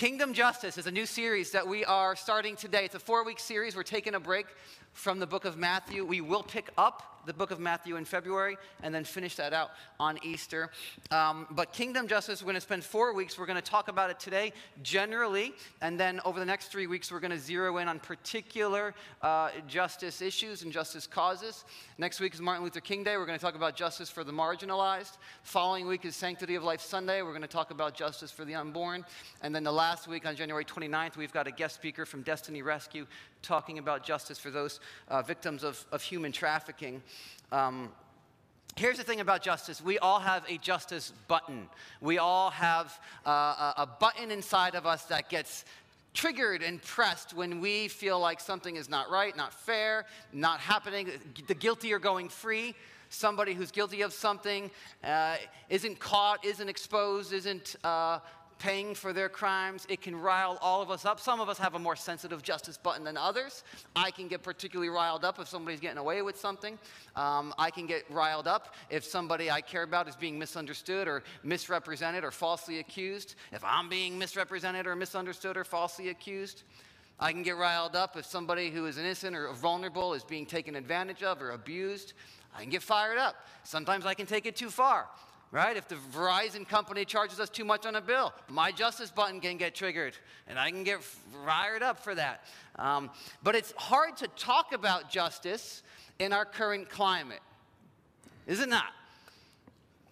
Kingdom 0.00 0.32
Justice 0.32 0.78
is 0.78 0.86
a 0.86 0.90
new 0.90 1.04
series 1.04 1.50
that 1.50 1.68
we 1.68 1.84
are 1.84 2.16
starting 2.16 2.56
today. 2.56 2.86
It's 2.86 2.94
a 2.94 2.98
four 2.98 3.22
week 3.22 3.38
series. 3.38 3.76
We're 3.76 3.82
taking 3.82 4.14
a 4.14 4.18
break 4.18 4.46
from 4.94 5.18
the 5.18 5.26
book 5.26 5.44
of 5.44 5.58
Matthew. 5.58 6.06
We 6.06 6.22
will 6.22 6.42
pick 6.42 6.70
up 6.78 7.10
the 7.26 7.34
book 7.34 7.50
of 7.50 7.60
Matthew 7.60 7.96
in 7.96 8.04
February 8.04 8.56
and 8.82 8.94
then 8.94 9.04
finish 9.04 9.36
that 9.36 9.52
out 9.52 9.72
on 9.98 10.18
Easter. 10.22 10.70
Um, 11.10 11.46
but 11.50 11.72
Kingdom 11.72 12.08
Justice, 12.08 12.40
we're 12.40 12.46
going 12.46 12.54
to 12.54 12.60
spend 12.60 12.82
four 12.82 13.12
weeks. 13.12 13.38
We're 13.38 13.46
going 13.46 13.60
to 13.60 13.62
talk 13.62 13.88
about 13.88 14.10
it 14.10 14.18
today 14.18 14.52
generally, 14.82 15.52
and 15.82 16.00
then 16.00 16.20
over 16.24 16.40
the 16.40 16.46
next 16.46 16.68
three 16.68 16.86
weeks, 16.86 17.12
we're 17.12 17.20
going 17.20 17.30
to 17.32 17.38
zero 17.38 17.76
in 17.78 17.88
on 17.88 17.98
particular 17.98 18.94
uh, 19.22 19.50
justice 19.68 20.22
issues 20.22 20.62
and 20.62 20.72
justice 20.72 21.06
causes. 21.06 21.64
Next 21.98 22.20
week 22.20 22.34
is 22.34 22.40
Martin 22.40 22.64
Luther 22.64 22.80
King 22.80 23.04
Day. 23.04 23.16
We're 23.16 23.26
going 23.26 23.38
to 23.38 23.44
talk 23.44 23.54
about 23.54 23.76
justice 23.76 24.08
for 24.08 24.24
the 24.24 24.32
marginalized. 24.32 25.18
Following 25.42 25.86
week 25.86 26.04
is 26.04 26.16
Sanctity 26.16 26.54
of 26.54 26.64
Life 26.64 26.80
Sunday. 26.80 27.22
We're 27.22 27.30
going 27.30 27.42
to 27.42 27.48
talk 27.48 27.70
about 27.70 27.94
justice 27.94 28.30
for 28.30 28.44
the 28.44 28.54
unborn. 28.54 29.04
And 29.42 29.54
then 29.54 29.64
the 29.64 29.72
last 29.72 29.89
week 30.06 30.24
on 30.24 30.36
January 30.36 30.64
29th, 30.64 31.16
we've 31.16 31.32
got 31.32 31.46
a 31.46 31.50
guest 31.50 31.74
speaker 31.74 32.06
from 32.06 32.22
Destiny 32.22 32.62
Rescue 32.62 33.06
talking 33.42 33.78
about 33.78 34.04
justice 34.04 34.38
for 34.38 34.50
those 34.50 34.78
uh, 35.08 35.20
victims 35.22 35.64
of, 35.64 35.84
of 35.90 36.00
human 36.00 36.32
trafficking. 36.32 37.02
Um, 37.50 37.90
Here's 38.76 38.98
the 38.98 39.02
thing 39.02 39.18
about 39.18 39.42
justice. 39.42 39.82
We 39.82 39.98
all 39.98 40.20
have 40.20 40.44
a 40.48 40.56
justice 40.56 41.12
button. 41.26 41.68
We 42.00 42.18
all 42.18 42.50
have 42.50 42.98
uh, 43.26 43.72
a 43.76 43.86
button 43.98 44.30
inside 44.30 44.76
of 44.76 44.86
us 44.86 45.02
that 45.06 45.28
gets 45.28 45.64
triggered 46.14 46.62
and 46.62 46.80
pressed 46.80 47.34
when 47.34 47.60
we 47.60 47.88
feel 47.88 48.20
like 48.20 48.38
something 48.40 48.76
is 48.76 48.88
not 48.88 49.10
right, 49.10 49.36
not 49.36 49.52
fair, 49.52 50.06
not 50.32 50.60
happening. 50.60 51.10
The 51.48 51.54
guilty 51.54 51.92
are 51.92 51.98
going 51.98 52.28
free. 52.28 52.76
Somebody 53.08 53.54
who's 53.54 53.72
guilty 53.72 54.02
of 54.02 54.12
something 54.12 54.70
uh, 55.02 55.36
isn't 55.68 55.98
caught, 55.98 56.44
isn't 56.44 56.68
exposed, 56.68 57.32
isn't 57.32 57.74
uh, 57.82 58.20
paying 58.60 58.94
for 58.94 59.12
their 59.12 59.28
crimes. 59.28 59.86
It 59.88 60.02
can 60.02 60.14
rile 60.14 60.58
all 60.60 60.82
of 60.82 60.90
us 60.90 61.04
up. 61.04 61.18
Some 61.18 61.40
of 61.40 61.48
us 61.48 61.58
have 61.58 61.74
a 61.74 61.78
more 61.78 61.96
sensitive 61.96 62.42
justice 62.42 62.76
button 62.76 63.02
than 63.02 63.16
others. 63.16 63.64
I 63.96 64.12
can 64.12 64.28
get 64.28 64.42
particularly 64.42 64.90
riled 64.90 65.24
up 65.24 65.40
if 65.40 65.48
somebody's 65.48 65.80
getting 65.80 65.98
away 65.98 66.22
with 66.22 66.38
something. 66.38 66.78
Um, 67.16 67.52
I 67.58 67.70
can 67.70 67.86
get 67.86 68.04
riled 68.10 68.46
up 68.46 68.74
if 68.90 69.02
somebody 69.02 69.50
I 69.50 69.62
care 69.62 69.82
about 69.82 70.08
is 70.08 70.14
being 70.14 70.38
misunderstood 70.38 71.08
or 71.08 71.24
misrepresented 71.42 72.22
or 72.22 72.30
falsely 72.30 72.78
accused. 72.78 73.34
If 73.50 73.64
I'm 73.64 73.88
being 73.88 74.18
misrepresented 74.18 74.86
or 74.86 74.94
misunderstood 74.94 75.56
or 75.56 75.64
falsely 75.64 76.10
accused. 76.10 76.62
I 77.18 77.32
can 77.32 77.42
get 77.42 77.56
riled 77.56 77.96
up 77.96 78.16
if 78.16 78.24
somebody 78.24 78.70
who 78.70 78.86
is 78.86 78.96
innocent 78.96 79.36
or 79.36 79.52
vulnerable 79.52 80.14
is 80.14 80.24
being 80.24 80.46
taken 80.46 80.74
advantage 80.74 81.22
of 81.22 81.42
or 81.42 81.50
abused. 81.50 82.14
I 82.56 82.62
can 82.62 82.70
get 82.70 82.82
fired 82.82 83.18
up. 83.18 83.36
Sometimes 83.62 84.06
I 84.06 84.14
can 84.14 84.26
take 84.26 84.46
it 84.46 84.56
too 84.56 84.70
far 84.70 85.06
right? 85.52 85.76
If 85.76 85.88
the 85.88 85.96
Verizon 85.96 86.66
company 86.66 87.04
charges 87.04 87.40
us 87.40 87.48
too 87.48 87.64
much 87.64 87.86
on 87.86 87.96
a 87.96 88.00
bill, 88.00 88.32
my 88.48 88.70
justice 88.70 89.10
button 89.10 89.40
can 89.40 89.56
get 89.56 89.74
triggered, 89.74 90.16
and 90.46 90.58
I 90.58 90.70
can 90.70 90.84
get 90.84 91.02
fired 91.02 91.82
up 91.82 92.02
for 92.02 92.14
that. 92.14 92.44
Um, 92.76 93.10
but 93.42 93.54
it's 93.54 93.72
hard 93.76 94.16
to 94.18 94.28
talk 94.28 94.72
about 94.72 95.10
justice 95.10 95.82
in 96.18 96.32
our 96.32 96.44
current 96.44 96.88
climate, 96.88 97.40
is 98.46 98.60
it 98.60 98.68
not? 98.68 98.92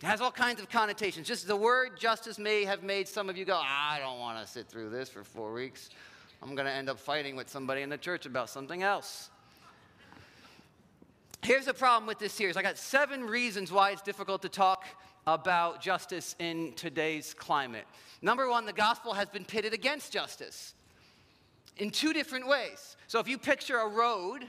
It 0.01 0.07
has 0.07 0.21
all 0.21 0.31
kinds 0.31 0.61
of 0.61 0.69
connotations. 0.69 1.27
Just 1.27 1.49
the 1.49 1.57
word 1.57 1.99
justice 1.99 2.39
may 2.39 2.65
have 2.65 2.85
made 2.85 3.09
some 3.09 3.29
of 3.29 3.37
you 3.37 3.45
go, 3.45 3.57
I 3.57 3.99
don't 4.01 4.21
want 4.21 4.41
to 4.45 4.51
sit 4.51 4.69
through 4.69 4.91
this 4.91 5.09
for 5.09 5.25
four 5.25 5.53
weeks. 5.53 5.91
I'm 6.41 6.55
going 6.55 6.67
to 6.67 6.73
end 6.73 6.89
up 6.89 7.01
fighting 7.01 7.35
with 7.35 7.49
somebody 7.49 7.83
in 7.83 7.89
the 7.89 7.99
church 7.99 8.25
about 8.25 8.49
something 8.49 8.85
else. 8.85 9.29
Here's 11.43 11.67
the 11.67 11.75
problem 11.75 12.07
with 12.07 12.19
this 12.19 12.33
series. 12.33 12.57
I 12.57 12.63
got 12.63 12.79
seven 12.79 13.25
reasons 13.25 13.73
why 13.73 13.91
it's 13.91 14.03
difficult 14.03 14.43
to 14.43 14.49
talk 14.49 14.85
about 15.29 15.83
justice 15.83 16.35
in 16.39 16.73
today's 16.73 17.35
climate. 17.35 17.85
Number 18.23 18.49
one, 18.49 18.65
the 18.65 18.73
gospel 18.73 19.13
has 19.13 19.29
been 19.29 19.45
pitted 19.45 19.75
against 19.75 20.11
justice 20.11 20.73
in 21.77 21.91
two 21.91 22.15
different 22.15 22.49
ways. 22.49 22.97
So 23.09 23.21
if 23.21 23.29
you 23.29 23.37
picture 23.37 23.77
a 23.77 23.89
road, 23.89 24.47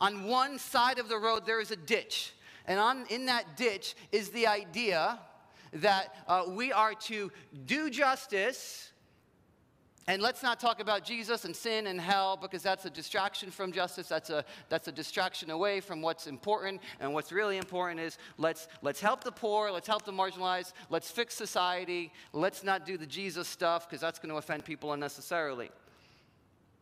on 0.00 0.24
one 0.28 0.56
side 0.56 1.00
of 1.00 1.08
the 1.08 1.18
road 1.18 1.46
there 1.46 1.60
is 1.60 1.72
a 1.72 1.76
ditch. 1.76 2.32
And 2.66 2.78
on, 2.78 3.06
in 3.10 3.26
that 3.26 3.56
ditch 3.56 3.96
is 4.12 4.28
the 4.28 4.46
idea 4.46 5.18
that 5.72 6.14
uh, 6.28 6.44
we 6.48 6.70
are 6.70 6.94
to 6.94 7.32
do 7.66 7.90
justice 7.90 8.89
and 10.10 10.20
let's 10.20 10.42
not 10.42 10.58
talk 10.58 10.80
about 10.80 11.04
Jesus 11.04 11.44
and 11.44 11.54
sin 11.54 11.86
and 11.86 12.00
hell 12.00 12.36
because 12.36 12.64
that's 12.64 12.84
a 12.84 12.90
distraction 12.90 13.48
from 13.48 13.70
justice. 13.70 14.08
That's 14.08 14.28
a, 14.28 14.44
that's 14.68 14.88
a 14.88 14.92
distraction 14.92 15.50
away 15.50 15.78
from 15.78 16.02
what's 16.02 16.26
important. 16.26 16.80
And 16.98 17.14
what's 17.14 17.30
really 17.30 17.58
important 17.58 18.00
is 18.00 18.18
let's, 18.36 18.66
let's 18.82 19.00
help 19.00 19.22
the 19.22 19.30
poor, 19.30 19.70
let's 19.70 19.86
help 19.86 20.04
the 20.04 20.12
marginalized, 20.12 20.72
let's 20.88 21.12
fix 21.12 21.36
society, 21.36 22.12
let's 22.32 22.64
not 22.64 22.84
do 22.84 22.98
the 22.98 23.06
Jesus 23.06 23.46
stuff 23.46 23.88
because 23.88 24.00
that's 24.00 24.18
going 24.18 24.30
to 24.30 24.36
offend 24.36 24.64
people 24.64 24.92
unnecessarily. 24.94 25.70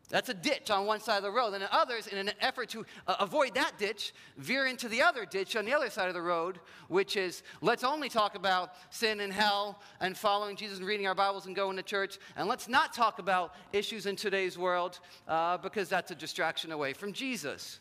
That's 0.09 0.31
a 0.31 0.35
ditch 0.35 0.71
on 0.71 0.87
one 0.87 1.01
side 1.01 1.19
of 1.19 1.23
the 1.23 1.31
road. 1.31 1.53
And 1.53 1.69
others, 1.71 2.07
in 2.07 2.17
an 2.17 2.31
effort 2.41 2.71
to 2.71 2.87
uh, 3.07 3.17
avoid 3.21 3.55
that 3.55 3.73
ditch, 3.79 4.15
veer 4.39 4.67
into 4.67 4.89
the 4.89 5.03
other 5.03 5.27
ditch 5.27 5.55
on 5.55 5.67
the 5.67 5.75
other 5.75 5.91
side 5.91 6.09
of 6.09 6.15
the 6.15 6.23
road, 6.23 6.61
which 6.89 7.17
is 7.17 7.43
let's 7.61 7.85
only 7.85 8.09
talk 8.09 8.35
about 8.35 8.73
sin 8.91 9.21
and 9.21 9.33
hell 9.33 9.81
and 10.01 10.17
following 10.17 10.57
Jesus 10.57 10.79
and 10.79 10.87
reading 10.87 11.07
our 11.07 11.15
Bibles 11.15 11.47
and 11.47 11.55
going 11.55 11.77
to 11.77 11.83
church. 11.83 12.19
And 12.37 12.49
let's 12.49 12.69
not 12.69 12.95
talk 12.95 13.19
about 13.19 13.55
issues 13.75 14.07
in 14.07 14.17
today's 14.17 14.57
world 14.57 15.01
uh, 15.27 15.59
because 15.59 15.91
that's 15.91 16.11
a 16.11 16.15
distraction 16.15 16.73
away 16.73 16.95
from 16.95 17.13
Jesus. 17.13 17.81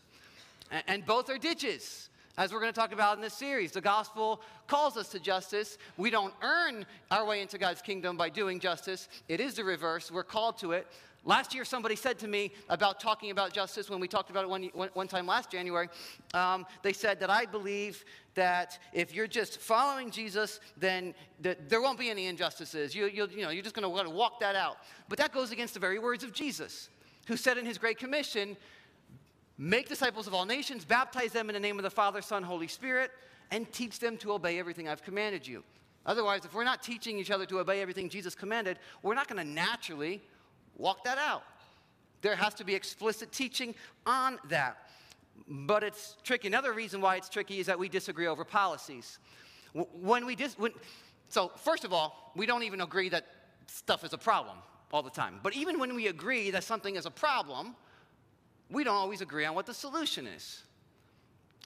And, 0.69 0.83
and 0.87 1.05
both 1.05 1.29
are 1.29 1.37
ditches. 1.37 2.09
As 2.39 2.53
we're 2.53 2.59
going 2.59 2.71
to 2.71 2.79
talk 2.79 2.91
about 2.91 3.15
in 3.15 3.21
this 3.23 3.33
series, 3.33 3.71
the 3.71 3.81
gospel 3.81 4.41
calls 4.67 4.95
us 4.95 5.09
to 5.09 5.19
justice. 5.19 5.79
We 5.97 6.11
don't 6.11 6.35
earn 6.43 6.85
our 7.09 7.25
way 7.25 7.41
into 7.41 7.57
God's 7.57 7.81
kingdom 7.81 8.15
by 8.15 8.29
doing 8.29 8.59
justice. 8.59 9.09
It 9.27 9.39
is 9.39 9.55
the 9.55 9.63
reverse. 9.63 10.11
We're 10.11 10.23
called 10.23 10.59
to 10.59 10.73
it. 10.73 10.85
Last 11.27 11.53
year, 11.53 11.65
somebody 11.65 11.97
said 11.97 12.17
to 12.19 12.27
me 12.27 12.53
about 12.69 13.01
talking 13.01 13.31
about 13.31 13.51
justice 13.51 13.89
when 13.89 13.99
we 13.99 14.07
talked 14.07 14.29
about 14.29 14.45
it 14.45 14.49
one, 14.49 14.89
one, 14.93 15.07
time 15.09 15.27
last 15.27 15.51
January. 15.51 15.89
Um, 16.33 16.65
they 16.83 16.93
said 16.93 17.19
that 17.19 17.29
I 17.29 17.45
believe 17.45 18.05
that 18.35 18.79
if 18.93 19.13
you're 19.13 19.27
just 19.27 19.59
following 19.59 20.09
Jesus, 20.09 20.61
then 20.77 21.13
the, 21.41 21.57
there 21.67 21.81
won't 21.81 21.99
be 21.99 22.09
any 22.09 22.27
injustices. 22.27 22.95
You, 22.95 23.07
you, 23.07 23.27
you 23.29 23.41
know, 23.41 23.49
you're 23.49 23.61
just 23.61 23.75
going 23.75 23.83
to 23.83 24.09
walk 24.09 24.39
that 24.39 24.55
out. 24.55 24.77
But 25.09 25.17
that 25.17 25.33
goes 25.33 25.51
against 25.51 25.73
the 25.73 25.81
very 25.81 25.99
words 25.99 26.23
of 26.23 26.31
Jesus, 26.31 26.87
who 27.27 27.35
said 27.35 27.57
in 27.57 27.65
his 27.65 27.77
Great 27.77 27.97
Commission, 27.97 28.55
Make 29.57 29.89
disciples 29.89 30.27
of 30.27 30.33
all 30.33 30.45
nations, 30.45 30.85
baptize 30.85 31.33
them 31.33 31.49
in 31.49 31.53
the 31.53 31.59
name 31.59 31.77
of 31.77 31.83
the 31.83 31.89
Father, 31.89 32.21
Son, 32.21 32.41
Holy 32.41 32.67
Spirit, 32.69 33.11
and 33.51 33.69
teach 33.73 33.99
them 33.99 34.15
to 34.17 34.31
obey 34.31 34.59
everything 34.59 34.87
I've 34.87 35.03
commanded 35.03 35.45
you. 35.45 35.63
Otherwise, 36.05 36.45
if 36.45 36.53
we're 36.53 36.63
not 36.63 36.81
teaching 36.81 37.19
each 37.19 37.31
other 37.31 37.45
to 37.47 37.59
obey 37.59 37.81
everything 37.81 38.07
Jesus 38.07 38.33
commanded, 38.33 38.79
we're 39.03 39.15
not 39.15 39.27
going 39.27 39.45
to 39.45 39.51
naturally 39.51 40.21
walk 40.77 41.03
that 41.03 41.17
out. 41.17 41.43
There 42.21 42.35
has 42.35 42.53
to 42.55 42.63
be 42.63 42.75
explicit 42.75 43.31
teaching 43.31 43.75
on 44.05 44.39
that. 44.49 44.77
But 45.47 45.83
it's 45.83 46.17
tricky. 46.23 46.47
Another 46.47 46.73
reason 46.73 46.99
why 47.01 47.15
it's 47.15 47.29
tricky 47.29 47.59
is 47.59 47.67
that 47.67 47.77
we 47.77 47.89
disagree 47.89 48.27
over 48.27 48.43
policies. 48.43 49.19
When 49.73 50.25
we 50.25 50.35
dis- 50.35 50.57
when, 50.57 50.71
so, 51.29 51.51
first 51.57 51.83
of 51.83 51.93
all, 51.93 52.31
we 52.35 52.45
don't 52.45 52.63
even 52.63 52.81
agree 52.81 53.09
that 53.09 53.25
stuff 53.67 54.03
is 54.03 54.13
a 54.13 54.17
problem 54.17 54.57
all 54.91 55.03
the 55.03 55.09
time. 55.09 55.39
But 55.43 55.55
even 55.55 55.79
when 55.79 55.93
we 55.95 56.07
agree 56.07 56.51
that 56.51 56.63
something 56.63 56.95
is 56.95 57.05
a 57.05 57.11
problem, 57.11 57.75
we 58.69 58.83
don't 58.83 58.95
always 58.95 59.21
agree 59.21 59.45
on 59.45 59.55
what 59.55 59.65
the 59.65 59.73
solution 59.73 60.25
is. 60.25 60.63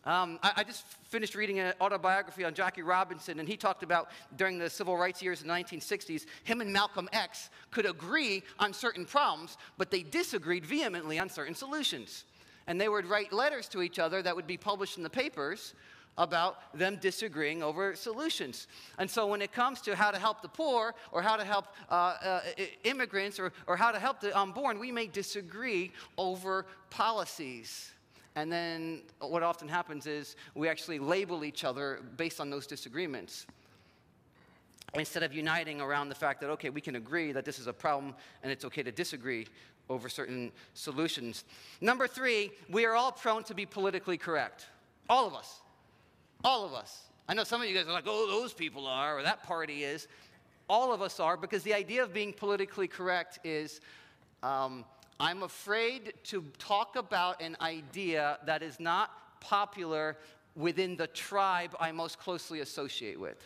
Um, 0.03 0.39
I, 0.41 0.51
I, 0.57 0.63
just 0.63 0.83
finished 1.03 1.35
reading 1.35 1.59
an 1.59 1.73
autobiography 1.79 2.43
on 2.43 2.55
Jackie 2.55 2.81
Robinson, 2.81 3.39
and 3.39 3.47
he 3.47 3.55
talked 3.55 3.83
about 3.83 4.09
during 4.35 4.57
the 4.57 4.67
civil 4.67 4.97
rights 4.97 5.21
years 5.21 5.43
in 5.43 5.47
the 5.47 5.53
1960s, 5.53 6.25
him 6.43 6.59
and 6.59 6.73
Malcolm 6.73 7.07
X 7.13 7.51
could 7.69 7.85
agree 7.85 8.41
on 8.57 8.73
certain 8.73 9.05
problems, 9.05 9.57
but 9.77 9.91
they 9.91 10.01
disagreed 10.01 10.65
vehemently 10.65 11.19
on 11.19 11.29
certain 11.29 11.53
solutions. 11.53 12.23
And 12.65 12.81
they 12.81 12.89
would 12.89 13.05
write 13.05 13.31
letters 13.31 13.67
to 13.69 13.83
each 13.83 13.99
other 13.99 14.23
that 14.23 14.35
would 14.35 14.47
be 14.47 14.57
published 14.57 14.97
in 14.97 15.03
the 15.03 15.09
papers 15.09 15.75
about 16.17 16.75
them 16.75 16.97
disagreeing 16.99 17.61
over 17.61 17.95
solutions. 17.95 18.67
And 18.97 19.09
so 19.09 19.27
when 19.27 19.41
it 19.41 19.51
comes 19.51 19.81
to 19.81 19.95
how 19.95 20.09
to 20.09 20.17
help 20.17 20.41
the 20.41 20.49
poor 20.49 20.95
or 21.11 21.21
how 21.21 21.35
to 21.35 21.45
help 21.45 21.67
uh, 21.91 21.93
uh, 22.23 22.41
immigrants 22.83 23.39
or, 23.39 23.53
or 23.67 23.77
how 23.77 23.91
to 23.91 23.99
help 23.99 24.19
the 24.19 24.37
unborn, 24.37 24.79
we 24.79 24.91
may 24.91 25.05
disagree 25.05 25.91
over 26.17 26.65
policies. 26.89 27.91
And 28.35 28.51
then 28.51 29.01
what 29.19 29.43
often 29.43 29.67
happens 29.67 30.07
is 30.07 30.35
we 30.55 30.69
actually 30.69 30.99
label 30.99 31.43
each 31.43 31.63
other 31.63 31.99
based 32.17 32.39
on 32.39 32.49
those 32.49 32.65
disagreements. 32.65 33.45
Instead 34.93 35.23
of 35.23 35.33
uniting 35.33 35.81
around 35.81 36.09
the 36.09 36.15
fact 36.15 36.41
that, 36.41 36.49
okay, 36.49 36.69
we 36.69 36.81
can 36.81 36.95
agree 36.95 37.31
that 37.31 37.45
this 37.45 37.59
is 37.59 37.67
a 37.67 37.73
problem 37.73 38.13
and 38.43 38.51
it's 38.51 38.65
okay 38.65 38.83
to 38.83 38.91
disagree 38.91 39.47
over 39.89 40.07
certain 40.09 40.51
solutions. 40.73 41.43
Number 41.81 42.07
three, 42.07 42.51
we 42.69 42.85
are 42.85 42.95
all 42.95 43.11
prone 43.11 43.43
to 43.45 43.53
be 43.53 43.65
politically 43.65 44.17
correct. 44.17 44.67
All 45.09 45.27
of 45.27 45.33
us. 45.33 45.61
All 46.43 46.65
of 46.65 46.73
us. 46.73 47.03
I 47.27 47.33
know 47.33 47.43
some 47.43 47.61
of 47.61 47.67
you 47.67 47.75
guys 47.75 47.87
are 47.87 47.93
like, 47.93 48.05
oh, 48.07 48.27
those 48.27 48.53
people 48.53 48.87
are, 48.87 49.17
or 49.17 49.23
that 49.23 49.43
party 49.43 49.83
is. 49.83 50.07
All 50.69 50.93
of 50.93 51.01
us 51.01 51.19
are, 51.19 51.35
because 51.35 51.63
the 51.63 51.73
idea 51.73 52.03
of 52.03 52.13
being 52.13 52.31
politically 52.33 52.87
correct 52.87 53.39
is 53.43 53.81
um, 54.43 54.85
I'm 55.21 55.43
afraid 55.43 56.13
to 56.23 56.43
talk 56.57 56.95
about 56.95 57.43
an 57.43 57.55
idea 57.61 58.39
that 58.47 58.63
is 58.63 58.79
not 58.79 59.39
popular 59.39 60.17
within 60.55 60.97
the 60.97 61.05
tribe 61.05 61.75
I 61.79 61.91
most 61.91 62.17
closely 62.17 62.61
associate 62.61 63.19
with. 63.19 63.37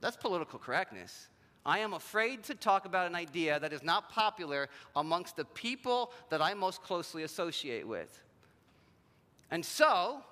That's 0.00 0.16
political 0.16 0.58
correctness. 0.58 1.28
I 1.64 1.78
am 1.78 1.92
afraid 1.92 2.42
to 2.42 2.56
talk 2.56 2.86
about 2.86 3.06
an 3.06 3.14
idea 3.14 3.60
that 3.60 3.72
is 3.72 3.84
not 3.84 4.10
popular 4.10 4.68
amongst 4.96 5.36
the 5.36 5.44
people 5.44 6.12
that 6.28 6.42
I 6.42 6.54
most 6.54 6.82
closely 6.82 7.22
associate 7.22 7.86
with. 7.86 8.20
And 9.52 9.64
so, 9.64 10.24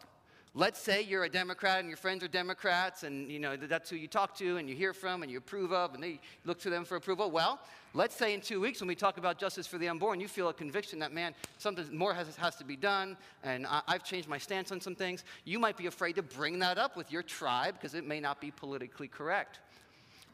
let's 0.59 0.81
say 0.81 1.03
you're 1.03 1.23
a 1.23 1.29
Democrat 1.29 1.79
and 1.79 1.87
your 1.87 1.97
friends 1.97 2.25
are 2.25 2.29
Democrats 2.29 3.05
and 3.05 3.31
you 3.31 3.39
know 3.39 3.57
that's 3.57 3.89
who 3.89 3.95
you 3.95 4.09
talk 4.09 4.37
to 4.37 4.57
and 4.57 4.69
you 4.69 4.75
hear 4.75 4.93
from 4.93 5.23
and 5.23 5.31
you 5.31 5.39
approve 5.39 5.73
of 5.73 5.95
and 5.95 6.03
they 6.03 6.19
look 6.45 6.59
to 6.59 6.69
them 6.69 6.85
for 6.85 6.97
approval. 6.97 7.31
Well, 7.31 7.61
let's 7.95 8.17
say 8.17 8.35
in 8.35 8.41
two 8.41 8.61
weeks 8.61 8.81
when 8.81 8.89
we 8.89 8.97
talk 8.97 9.19
about 9.19 9.39
justice 9.39 9.69
for 9.69 9.79
the 9.79 9.89
unborn, 9.89 10.19
you 10.19 10.27
feel 10.27 10.49
a 10.49 10.53
conviction 10.53 10.99
that 10.99 11.13
man, 11.13 11.33
something 11.59 11.97
more 11.97 12.13
has, 12.13 12.35
has 12.35 12.57
to 12.57 12.65
be 12.65 12.75
done 12.75 13.17
and 13.45 13.69
I, 13.69 13.83
I've 13.87 14.03
changed 14.03 14.29
my 14.29 14.39
stance 14.39 14.73
on 14.73 14.81
some 14.81 14.97
things. 14.97 15.23
You 15.45 15.61
might 15.61 15.77
be 15.77 15.87
afraid 15.87 16.17
to 16.17 16.23
bring 16.23 16.59
that 16.59 16.77
up 16.77 16.97
with 16.97 17.13
your 17.13 17.23
tribe 17.23 17.75
because 17.75 17.95
it 17.95 18.05
may 18.05 18.19
not 18.19 18.41
be 18.41 18.51
politically 18.51 19.07
correct. 19.07 19.61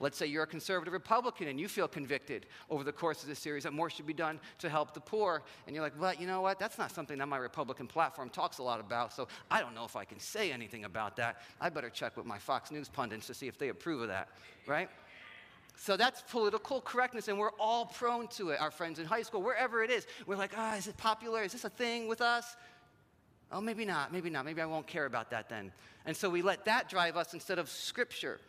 Let's 0.00 0.19
say 0.19 0.26
you're 0.26 0.43
a 0.43 0.46
conservative 0.46 0.93
Republican 0.93 1.49
and 1.49 1.58
you 1.61 1.69
feel 1.69 1.87
convicted 1.88 2.46
over 2.69 2.85
the 2.85 2.93
course 2.93 3.23
of 3.23 3.29
this 3.29 3.38
series 3.38 3.62
that 3.62 3.73
more 3.73 3.88
should 3.88 4.06
be 4.06 4.12
done 4.12 4.41
to 4.58 4.69
help 4.69 4.93
the 4.93 5.00
poor. 5.00 5.43
And 5.67 5.75
you're 5.75 5.85
like, 5.85 5.99
well, 6.00 6.14
you 6.14 6.26
know 6.26 6.41
what? 6.41 6.58
That's 6.58 6.79
not 6.79 6.91
something 6.91 7.19
that 7.19 7.29
my 7.29 7.37
Republican 7.37 7.87
platform 7.87 8.29
talks 8.29 8.58
a 8.58 8.62
lot 8.62 8.81
about, 8.81 9.12
so 9.12 9.29
I 9.50 9.61
don't 9.61 9.75
know 9.75 9.85
if 9.85 9.96
I 9.96 10.05
can 10.05 10.19
say 10.19 10.52
anything 10.52 10.85
about 10.85 11.17
that. 11.17 11.43
I 11.61 11.69
better 11.69 11.91
check 11.91 12.17
with 12.17 12.26
my 12.26 12.38
Fox 12.38 12.70
News 12.70 12.88
pundits 12.88 13.26
to 13.29 13.35
see 13.35 13.46
if 13.46 13.58
they 13.58 13.69
approve 13.69 14.02
of 14.02 14.08
that, 14.08 14.29
right? 14.67 14.88
So 15.76 15.96
that's 15.96 16.23
political 16.23 16.81
correctness, 16.81 17.29
and 17.29 17.38
we're 17.38 17.50
all 17.58 17.87
prone 17.87 18.29
to 18.29 18.50
it. 18.50 18.61
Our 18.61 18.70
friends 18.70 18.99
in 18.99 19.06
high 19.06 19.23
school, 19.23 19.43
wherever 19.43 19.82
it 19.82 19.91
is, 19.91 20.06
we're 20.26 20.37
like, 20.37 20.52
ah, 20.56 20.73
oh, 20.73 20.76
is 20.79 20.87
it 20.87 20.96
popular? 20.96 21.43
Is 21.43 21.52
this 21.52 21.64
a 21.64 21.70
thing 21.70 22.08
with 22.08 22.20
us? 22.20 22.56
Oh, 23.52 23.61
maybe 23.61 23.85
not, 23.85 24.12
maybe 24.12 24.31
not. 24.31 24.44
Maybe 24.44 24.61
I 24.61 24.67
won't 24.67 24.87
care 24.87 25.06
about 25.06 25.31
that 25.31 25.49
then. 25.49 25.73
And 26.06 26.17
so 26.17 26.31
we 26.31 26.43
let 26.43 26.64
that 26.64 26.88
drive 26.88 27.17
us 27.17 27.35
instead 27.35 27.58
of 27.58 27.69
Scripture. 27.69 28.41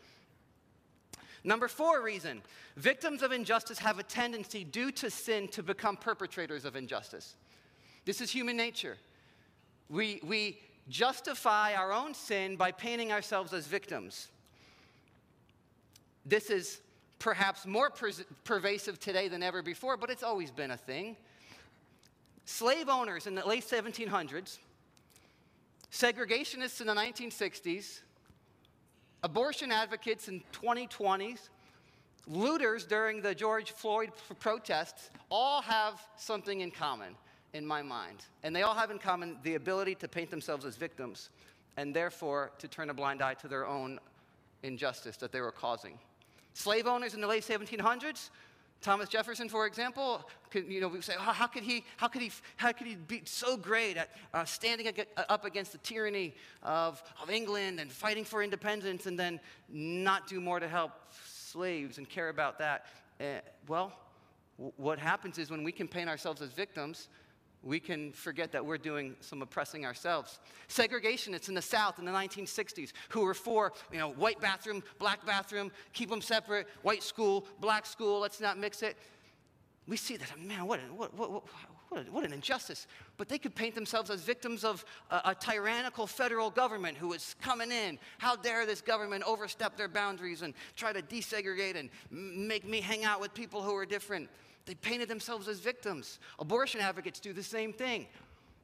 Number 1.46 1.68
four 1.68 2.02
reason 2.02 2.42
victims 2.76 3.22
of 3.22 3.32
injustice 3.32 3.78
have 3.78 4.00
a 4.00 4.04
tendency, 4.04 4.64
due 4.64 4.92
to 4.94 5.12
sin, 5.12 5.48
to 5.50 5.62
become 5.64 5.96
perpetrators 5.96 6.66
of 6.66 6.76
injustice. 6.76 7.36
This 8.04 8.20
is 8.20 8.32
human 8.32 8.58
nature. 8.58 8.98
We, 9.88 10.20
we 10.24 10.58
justify 10.90 11.76
our 11.76 11.94
own 11.94 12.16
sin 12.16 12.56
by 12.56 12.72
painting 12.72 13.12
ourselves 13.12 13.54
as 13.54 13.68
victims. 13.68 14.28
This 16.26 16.50
is 16.50 16.82
perhaps 17.20 17.68
more 17.68 17.92
per- 17.92 18.12
pervasive 18.44 19.00
today 19.00 19.28
than 19.28 19.44
ever 19.44 19.62
before, 19.62 19.98
but 19.98 20.10
it's 20.10 20.24
always 20.24 20.50
been 20.50 20.72
a 20.72 20.78
thing. 20.78 21.16
Slave 22.46 22.90
owners 22.90 23.28
in 23.28 23.36
the 23.36 23.46
late 23.46 23.64
1700s, 23.64 24.58
segregationists 25.92 26.82
in 26.82 26.88
the 26.88 26.94
1960s, 26.94 28.00
abortion 29.26 29.72
advocates 29.72 30.28
in 30.28 30.44
2020s, 30.54 31.50
looters 32.28 32.86
during 32.86 33.24
the 33.24 33.34
George 33.34 33.72
Floyd 33.72 34.12
protests 34.40 35.10
all 35.30 35.64
have 35.64 36.00
something 36.16 36.62
in 36.62 36.70
common 36.70 37.16
in 37.54 37.66
my 37.66 37.82
mind. 37.82 38.24
And 38.44 38.56
they 38.56 38.62
all 38.62 38.76
have 38.76 38.92
in 38.92 39.00
common 39.00 39.38
the 39.42 39.56
ability 39.56 39.96
to 39.96 40.08
paint 40.08 40.30
themselves 40.30 40.64
as 40.64 40.76
victims 40.76 41.32
and 41.76 41.94
therefore 41.94 42.52
to 42.60 42.68
turn 42.68 42.92
a 42.92 42.94
blind 42.94 43.24
eye 43.24 43.34
to 43.34 43.48
their 43.48 43.66
own 43.66 44.00
injustice 44.62 45.18
that 45.18 45.32
they 45.32 45.42
were 45.42 45.52
causing. 45.52 45.98
Slave 46.54 46.86
owners 46.86 47.16
in 47.16 47.22
the 47.22 47.28
late 47.28 47.44
1700s 47.44 48.30
Thomas 48.82 49.10
Jefferson, 49.10 49.50
for 49.50 49.66
example, 49.66 50.28
could, 50.52 50.68
you 50.72 50.80
know, 50.80 50.88
we 50.88 51.02
say, 51.02 51.14
how 51.18 51.48
could 51.48 51.64
he, 51.64 51.84
how 51.98 52.08
could 52.08 52.22
he, 52.22 52.32
how 52.58 52.72
could 52.72 52.86
he 52.86 52.96
be 52.96 53.24
so 53.26 53.58
great 53.58 53.98
at 53.98 54.10
uh, 54.34 54.46
standing 54.46 54.88
ag- 54.88 55.08
up 55.18 55.44
against 55.44 55.72
the 55.72 55.80
tyranny 55.80 56.36
of, 56.62 57.02
of 57.22 57.32
England 57.32 57.80
and 57.80 57.92
fighting 57.92 58.24
for 58.24 58.44
independence 58.44 59.08
and 59.08 59.18
then 59.18 59.40
not 59.70 60.28
do 60.28 60.40
more 60.40 60.60
to 60.60 60.68
help 60.68 60.92
slaves 61.28 61.98
and 61.98 62.08
care 62.08 62.30
about 62.30 62.60
that? 62.60 62.86
Uh, 63.20 63.40
well, 63.68 63.92
w- 64.58 64.74
what 64.78 65.00
happens 65.00 65.40
is 65.40 65.50
when 65.50 65.64
we 65.64 65.72
can 65.72 65.88
paint 65.88 66.10
ourselves 66.10 66.42
as 66.42 66.52
victims, 66.52 67.08
we 67.66 67.80
can 67.80 68.14
forget 68.14 68.52
that 68.52 68.64
we're 68.64 68.78
doing 68.78 69.16
some 69.20 69.42
oppressing 69.42 69.86
ourselves. 69.86 70.40
Segregationists 70.70 71.50
in 71.50 71.56
the 71.56 71.62
South 71.62 71.98
in 71.98 72.06
the 72.06 72.12
1960s 72.12 72.94
who 73.10 73.22
were 73.22 73.34
for, 73.34 73.74
you 73.92 73.98
know, 73.98 74.12
white 74.12 74.40
bathroom, 74.40 74.84
black 75.00 75.26
bathroom, 75.26 75.72
keep 75.92 76.10
them 76.10 76.22
separate, 76.22 76.68
white 76.84 77.02
school, 77.02 77.48
black 77.60 77.88
school, 77.88 78.20
let's 78.20 78.40
not 78.40 78.60
mix 78.60 78.84
it. 78.84 78.96
We 79.88 79.98
see 79.98 80.16
that, 80.18 80.40
man, 80.40 80.68
what, 80.68 80.80
what, 80.96 81.14
what, 81.18 81.44
what, 81.90 82.10
what 82.12 82.24
an 82.24 82.34
injustice. 82.34 82.88
But 83.18 83.30
they 83.30 83.38
could 83.38 83.56
paint 83.56 83.76
themselves 83.76 84.10
as 84.10 84.22
victims 84.22 84.64
of 84.64 84.84
a, 85.12 85.22
a 85.26 85.36
tyrannical 85.36 86.08
federal 86.08 86.50
government 86.50 86.98
who 86.98 87.14
is 87.14 87.36
coming 87.42 87.72
in. 87.72 88.00
How 88.18 88.36
dare 88.36 88.66
this 88.66 88.82
government 88.82 89.24
overstep 89.26 89.78
their 89.78 89.88
boundaries 89.88 90.42
and 90.42 90.54
try 90.76 90.94
to 90.94 91.02
desegregate 91.02 91.76
and 91.76 91.90
make 92.10 92.68
me 92.68 92.82
hang 92.82 93.04
out 93.04 93.22
with 93.22 93.34
people 93.34 93.62
who 93.62 93.76
are 93.76 93.86
different? 93.86 94.30
They 94.66 94.76
painted 94.76 95.08
themselves 95.08 95.48
as 95.48 95.60
victims. 95.60 96.20
Abortion 96.40 96.82
advocates 96.82 97.20
do 97.20 97.34
the 97.34 97.44
same 97.44 97.72
thing. 97.72 98.08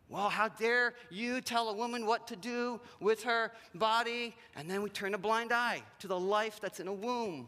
Well, 0.10 0.30
how 0.30 0.50
dare 0.50 0.96
you 1.10 1.40
tell 1.40 1.70
a 1.70 1.74
woman 1.74 2.06
what 2.06 2.28
to 2.28 2.36
do 2.36 2.82
with 3.00 3.24
her 3.24 3.54
body? 3.76 4.36
And 4.58 4.70
then 4.70 4.82
we 4.82 4.90
turn 4.90 5.14
a 5.14 5.18
blind 5.18 5.54
eye 5.54 5.82
to 6.00 6.08
the 6.08 6.20
life 6.20 6.60
that's 6.62 6.82
in 6.82 6.88
a 6.90 6.94
womb. 6.94 7.48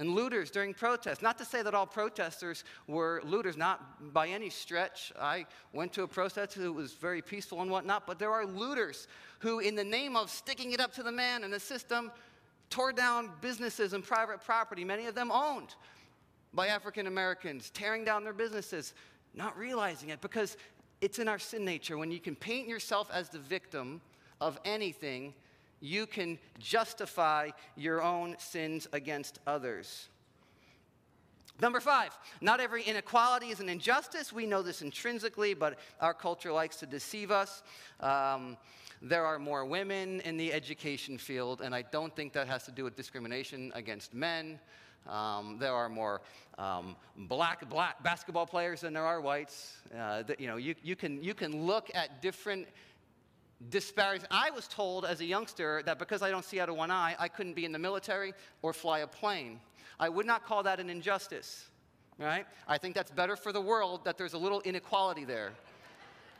And 0.00 0.14
looters 0.14 0.50
during 0.50 0.72
protests. 0.72 1.20
Not 1.20 1.36
to 1.38 1.44
say 1.44 1.62
that 1.62 1.74
all 1.74 1.86
protesters 1.86 2.64
were 2.86 3.20
looters, 3.22 3.58
not 3.58 4.14
by 4.14 4.28
any 4.28 4.48
stretch. 4.48 5.12
I 5.20 5.44
went 5.74 5.92
to 5.92 6.04
a 6.04 6.08
protest 6.08 6.54
that 6.56 6.72
was 6.72 6.94
very 6.94 7.20
peaceful 7.20 7.60
and 7.60 7.70
whatnot, 7.70 8.06
but 8.06 8.18
there 8.18 8.32
are 8.32 8.46
looters 8.46 9.08
who, 9.40 9.58
in 9.58 9.74
the 9.74 9.84
name 9.84 10.16
of 10.16 10.30
sticking 10.30 10.72
it 10.72 10.80
up 10.80 10.94
to 10.94 11.02
the 11.02 11.12
man 11.12 11.44
and 11.44 11.52
the 11.52 11.60
system, 11.60 12.10
tore 12.70 12.94
down 12.94 13.28
businesses 13.42 13.92
and 13.92 14.02
private 14.02 14.42
property, 14.42 14.84
many 14.84 15.04
of 15.04 15.14
them 15.14 15.30
owned 15.30 15.74
by 16.54 16.68
African 16.68 17.06
Americans, 17.06 17.68
tearing 17.68 18.02
down 18.02 18.24
their 18.24 18.32
businesses, 18.32 18.94
not 19.34 19.54
realizing 19.58 20.08
it 20.08 20.22
because 20.22 20.56
it's 21.02 21.18
in 21.18 21.28
our 21.28 21.38
sin 21.38 21.62
nature. 21.62 21.98
When 21.98 22.10
you 22.10 22.20
can 22.20 22.36
paint 22.36 22.66
yourself 22.66 23.10
as 23.12 23.28
the 23.28 23.38
victim 23.38 24.00
of 24.40 24.58
anything, 24.64 25.34
you 25.80 26.06
can 26.06 26.38
justify 26.58 27.50
your 27.76 28.02
own 28.02 28.36
sins 28.38 28.86
against 28.92 29.38
others. 29.46 30.08
Number 31.60 31.80
five, 31.80 32.18
not 32.40 32.58
every 32.60 32.82
inequality 32.82 33.48
is 33.48 33.60
an 33.60 33.68
injustice. 33.68 34.32
We 34.32 34.46
know 34.46 34.62
this 34.62 34.80
intrinsically, 34.80 35.52
but 35.52 35.78
our 36.00 36.14
culture 36.14 36.52
likes 36.52 36.76
to 36.76 36.86
deceive 36.86 37.30
us. 37.30 37.62
Um, 38.00 38.56
there 39.02 39.24
are 39.24 39.38
more 39.38 39.64
women 39.64 40.20
in 40.20 40.36
the 40.36 40.52
education 40.52 41.18
field, 41.18 41.60
and 41.60 41.74
I 41.74 41.82
don't 41.82 42.14
think 42.14 42.32
that 42.32 42.46
has 42.46 42.64
to 42.64 42.72
do 42.72 42.84
with 42.84 42.96
discrimination 42.96 43.72
against 43.74 44.14
men. 44.14 44.58
Um, 45.08 45.56
there 45.58 45.72
are 45.72 45.88
more 45.88 46.20
um, 46.58 46.96
black, 47.16 47.68
black 47.68 48.02
basketball 48.02 48.46
players 48.46 48.82
than 48.82 48.92
there 48.92 49.04
are 49.04 49.20
whites. 49.20 49.78
Uh, 49.94 50.22
that, 50.22 50.40
you 50.40 50.46
know, 50.46 50.56
you, 50.56 50.74
you, 50.82 50.96
can, 50.96 51.22
you 51.22 51.34
can 51.34 51.66
look 51.66 51.90
at 51.94 52.20
different 52.20 52.68
disparities. 53.68 54.26
I 54.30 54.50
was 54.50 54.66
told 54.66 55.04
as 55.04 55.20
a 55.20 55.24
youngster 55.24 55.82
that 55.84 55.98
because 55.98 56.22
I 56.22 56.30
don't 56.30 56.44
see 56.44 56.60
out 56.60 56.68
of 56.68 56.76
one 56.76 56.90
eye, 56.90 57.14
I 57.18 57.28
couldn't 57.28 57.54
be 57.54 57.64
in 57.64 57.72
the 57.72 57.78
military 57.78 58.32
or 58.62 58.72
fly 58.72 59.00
a 59.00 59.06
plane. 59.06 59.60
I 59.98 60.08
would 60.08 60.26
not 60.26 60.44
call 60.44 60.62
that 60.62 60.80
an 60.80 60.88
injustice, 60.88 61.68
right? 62.18 62.46
I 62.66 62.78
think 62.78 62.94
that's 62.94 63.10
better 63.10 63.36
for 63.36 63.52
the 63.52 63.60
world 63.60 64.04
that 64.04 64.16
there's 64.16 64.32
a 64.32 64.38
little 64.38 64.60
inequality 64.62 65.24
there. 65.24 65.52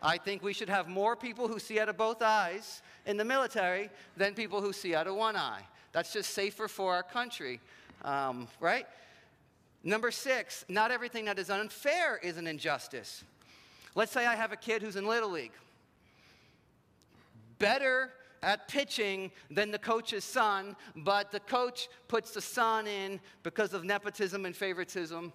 I 0.02 0.16
think 0.16 0.42
we 0.42 0.54
should 0.54 0.70
have 0.70 0.88
more 0.88 1.14
people 1.14 1.46
who 1.46 1.58
see 1.58 1.78
out 1.78 1.90
of 1.90 1.98
both 1.98 2.22
eyes 2.22 2.80
in 3.04 3.18
the 3.18 3.24
military 3.24 3.90
than 4.16 4.32
people 4.32 4.62
who 4.62 4.72
see 4.72 4.94
out 4.94 5.06
of 5.06 5.14
one 5.14 5.36
eye. 5.36 5.60
That's 5.92 6.12
just 6.12 6.30
safer 6.30 6.68
for 6.68 6.94
our 6.94 7.02
country 7.02 7.60
um, 8.04 8.48
right? 8.60 8.86
Number 9.82 10.10
six, 10.10 10.64
not 10.68 10.90
everything 10.90 11.24
that 11.26 11.38
is 11.38 11.50
unfair 11.50 12.18
is 12.18 12.36
an 12.36 12.46
injustice. 12.46 13.24
Let's 13.94 14.12
say 14.12 14.26
I 14.26 14.36
have 14.36 14.52
a 14.52 14.56
kid 14.56 14.82
who's 14.82 14.96
in 14.96 15.06
Little 15.06 15.30
League. 15.30 15.52
Better 17.60 18.10
at 18.42 18.66
pitching 18.66 19.30
than 19.50 19.70
the 19.70 19.78
coach's 19.78 20.24
son, 20.24 20.74
but 20.96 21.30
the 21.30 21.40
coach 21.40 21.88
puts 22.08 22.32
the 22.32 22.40
son 22.40 22.88
in 22.88 23.20
because 23.44 23.72
of 23.72 23.84
nepotism 23.84 24.46
and 24.46 24.56
favoritism. 24.56 25.32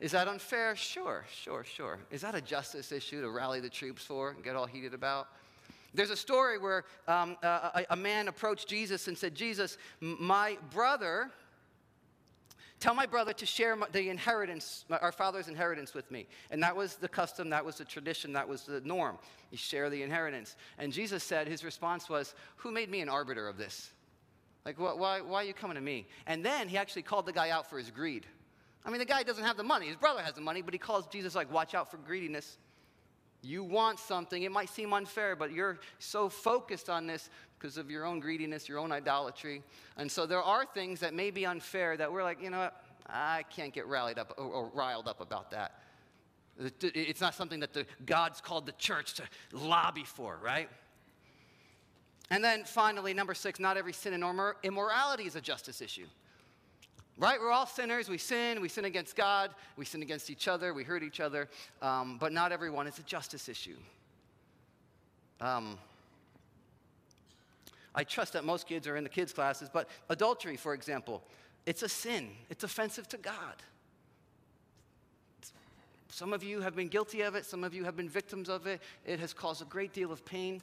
Is 0.00 0.12
that 0.12 0.28
unfair? 0.28 0.74
Sure, 0.74 1.24
sure, 1.30 1.64
sure. 1.64 1.98
Is 2.10 2.22
that 2.22 2.34
a 2.34 2.40
justice 2.40 2.90
issue 2.90 3.20
to 3.20 3.30
rally 3.30 3.60
the 3.60 3.68
troops 3.68 4.04
for 4.04 4.30
and 4.30 4.42
get 4.42 4.56
all 4.56 4.66
heated 4.66 4.94
about? 4.94 5.28
There's 5.94 6.10
a 6.10 6.16
story 6.16 6.58
where 6.58 6.84
um, 7.06 7.36
a, 7.42 7.84
a, 7.90 7.96
man 7.96 8.28
approached 8.28 8.68
Jesus 8.68 9.08
and 9.08 9.16
said, 9.16 9.34
Jesus, 9.34 9.78
my 10.00 10.58
brother, 10.70 11.30
Tell 12.80 12.94
my 12.94 13.06
brother 13.06 13.32
to 13.32 13.46
share 13.46 13.76
the 13.90 14.08
inheritance, 14.08 14.84
our 14.88 15.10
father's 15.10 15.48
inheritance 15.48 15.94
with 15.94 16.10
me. 16.10 16.28
And 16.50 16.62
that 16.62 16.76
was 16.76 16.94
the 16.94 17.08
custom, 17.08 17.50
that 17.50 17.64
was 17.64 17.76
the 17.76 17.84
tradition, 17.84 18.32
that 18.34 18.48
was 18.48 18.62
the 18.62 18.80
norm. 18.82 19.18
You 19.50 19.58
share 19.58 19.90
the 19.90 20.02
inheritance. 20.02 20.54
And 20.78 20.92
Jesus 20.92 21.24
said, 21.24 21.48
his 21.48 21.64
response 21.64 22.08
was, 22.08 22.34
Who 22.56 22.70
made 22.70 22.88
me 22.88 23.00
an 23.00 23.08
arbiter 23.08 23.48
of 23.48 23.58
this? 23.58 23.90
Like, 24.64 24.78
why, 24.78 25.20
why 25.20 25.42
are 25.42 25.44
you 25.44 25.54
coming 25.54 25.76
to 25.76 25.80
me? 25.80 26.06
And 26.26 26.44
then 26.44 26.68
he 26.68 26.76
actually 26.76 27.02
called 27.02 27.26
the 27.26 27.32
guy 27.32 27.50
out 27.50 27.68
for 27.68 27.78
his 27.78 27.90
greed. 27.90 28.26
I 28.84 28.90
mean, 28.90 28.98
the 28.98 29.06
guy 29.06 29.22
doesn't 29.22 29.44
have 29.44 29.56
the 29.56 29.64
money. 29.64 29.86
His 29.86 29.96
brother 29.96 30.22
has 30.22 30.34
the 30.34 30.40
money, 30.40 30.62
but 30.62 30.72
he 30.72 30.78
calls 30.78 31.06
Jesus, 31.08 31.34
like, 31.34 31.52
watch 31.52 31.74
out 31.74 31.90
for 31.90 31.96
greediness. 31.96 32.58
You 33.40 33.62
want 33.62 33.98
something, 34.00 34.42
it 34.42 34.50
might 34.50 34.68
seem 34.68 34.92
unfair, 34.92 35.36
but 35.36 35.52
you're 35.52 35.78
so 35.98 36.28
focused 36.28 36.90
on 36.90 37.06
this 37.06 37.30
because 37.58 37.78
of 37.78 37.90
your 37.90 38.04
own 38.04 38.20
greediness, 38.20 38.68
your 38.68 38.78
own 38.78 38.92
idolatry. 38.92 39.62
And 39.96 40.10
so 40.10 40.26
there 40.26 40.42
are 40.42 40.64
things 40.64 41.00
that 41.00 41.14
may 41.14 41.30
be 41.30 41.46
unfair 41.46 41.96
that 41.96 42.12
we're 42.12 42.22
like, 42.22 42.42
you 42.42 42.50
know 42.50 42.58
what, 42.58 42.84
I 43.08 43.44
can't 43.50 43.72
get 43.72 43.86
rallied 43.86 44.18
up 44.18 44.34
or, 44.36 44.70
riled 44.74 45.08
up 45.08 45.20
about 45.20 45.50
that. 45.52 45.80
It's 46.82 47.20
not 47.20 47.34
something 47.34 47.60
that 47.60 47.72
the 47.72 47.86
God's 48.04 48.40
called 48.40 48.66
the 48.66 48.72
church 48.72 49.14
to 49.14 49.22
lobby 49.52 50.04
for, 50.04 50.38
right? 50.42 50.68
And 52.30 52.42
then 52.42 52.64
finally, 52.64 53.14
number 53.14 53.34
six, 53.34 53.60
not 53.60 53.76
every 53.76 53.92
sin 53.92 54.12
and 54.12 54.54
immorality 54.62 55.24
is 55.24 55.36
a 55.36 55.40
justice 55.40 55.80
issue. 55.80 56.06
Right? 57.18 57.40
We're 57.40 57.50
all 57.50 57.66
sinners. 57.66 58.08
We 58.08 58.16
sin. 58.16 58.60
We 58.60 58.68
sin 58.68 58.84
against 58.84 59.16
God. 59.16 59.50
We 59.76 59.84
sin 59.84 60.02
against 60.02 60.30
each 60.30 60.46
other. 60.46 60.72
We 60.72 60.84
hurt 60.84 61.02
each 61.02 61.18
other. 61.18 61.48
Um, 61.82 62.16
but 62.18 62.32
not 62.32 62.52
everyone 62.52 62.86
is 62.86 62.98
a 62.98 63.02
justice 63.02 63.48
issue. 63.48 63.76
Um, 65.40 65.78
I 67.94 68.04
trust 68.04 68.34
that 68.34 68.44
most 68.44 68.68
kids 68.68 68.86
are 68.86 68.96
in 68.96 69.02
the 69.02 69.10
kids' 69.10 69.32
classes, 69.32 69.68
but 69.72 69.88
adultery, 70.08 70.56
for 70.56 70.74
example, 70.74 71.22
it's 71.66 71.82
a 71.82 71.88
sin. 71.88 72.30
It's 72.48 72.62
offensive 72.62 73.08
to 73.08 73.16
God. 73.16 73.62
Some 76.10 76.32
of 76.32 76.42
you 76.42 76.60
have 76.60 76.74
been 76.74 76.88
guilty 76.88 77.22
of 77.22 77.34
it, 77.34 77.44
some 77.44 77.64
of 77.64 77.74
you 77.74 77.84
have 77.84 77.96
been 77.96 78.08
victims 78.08 78.48
of 78.48 78.66
it. 78.66 78.80
It 79.04 79.20
has 79.20 79.32
caused 79.34 79.62
a 79.62 79.64
great 79.64 79.92
deal 79.92 80.10
of 80.10 80.24
pain. 80.24 80.62